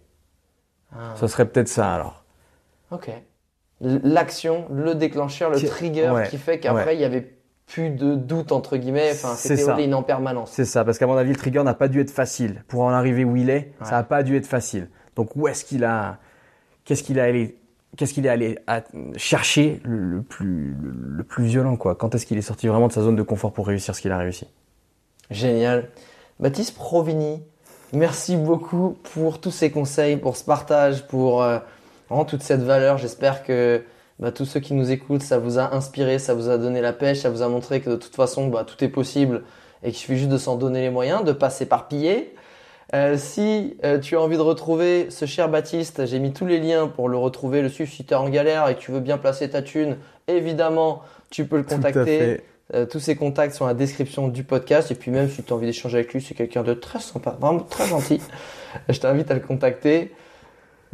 [0.97, 2.25] Ah, Ce serait peut-être ça alors.
[2.93, 3.11] ok.
[3.81, 6.95] L'action, le déclencheur, le Qui- trigger ouais, qui fait qu'après ouais.
[6.97, 7.34] il y avait
[7.67, 9.11] plus de doute entre guillemets.
[9.13, 9.75] Enfin, C'est c'était ça.
[9.75, 10.51] all-in en permanence.
[10.53, 12.63] C'est ça, parce qu'à mon avis, le trigger n'a pas dû être facile.
[12.69, 13.87] Pour en arriver où il est, Ouais.
[13.87, 14.89] ça n'a pas dû être facile.
[15.17, 16.19] Donc où est-ce qu'il a,
[16.85, 17.57] qu'est-ce qu'il a allé,
[17.97, 18.83] qu'est-ce qu'il est allé à-
[19.17, 21.95] chercher le, le plus, le, le plus violent quoi?
[21.95, 24.13] Quand est-ce qu'il est sorti vraiment de sa zone de confort pour réussir ce qu'il
[24.13, 24.47] a réussi?
[25.31, 25.89] Génial.
[26.41, 27.43] Baptiste Provini,
[27.93, 31.59] merci beaucoup pour tous ces conseils, pour ce partage, pour euh,
[32.11, 32.99] vraiment toute cette valeur.
[32.99, 33.83] J'espère que
[34.21, 36.93] bah, tous ceux qui nous écoutent, ça vous a inspiré, ça vous a donné la
[36.93, 39.43] pêche, ça vous a montré que de toute façon, bah, tout est possible
[39.83, 42.35] et qu'il suffit juste de s'en donner les moyens, de pas s'éparpiller.
[42.95, 46.61] Euh, si euh, tu as envie de retrouver ce cher Baptiste, j'ai mis tous les
[46.61, 49.01] liens pour le retrouver, le suivre si tu es en galère et que tu veux
[49.01, 49.97] bien placer ta thune.
[50.29, 52.41] Évidemment, tu peux le contacter.
[52.73, 54.91] Euh, tous ses contacts sont dans la description du podcast.
[54.91, 57.37] Et puis même si tu as envie d'échanger avec lui, c'est quelqu'un de très sympa,
[57.39, 58.21] vraiment très gentil.
[58.89, 60.13] Je t'invite à le contacter.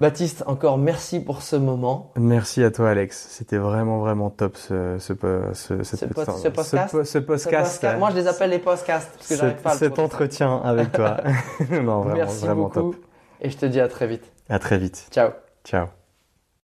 [0.01, 2.11] Baptiste, encore merci pour ce moment.
[2.16, 3.26] Merci à toi, Alex.
[3.30, 7.86] C'était vraiment vraiment top ce podcast po- ce podcast.
[7.98, 11.18] Moi, je les appelle les podcasts parce que j'arrive pas à cet entretien avec toi.
[11.70, 12.92] non, vraiment Merci vraiment beaucoup.
[12.92, 12.96] top.
[13.42, 14.24] Et je te dis à très vite.
[14.48, 15.07] À très vite.
[15.11, 15.32] Ciao.
[15.64, 15.99] Ciao.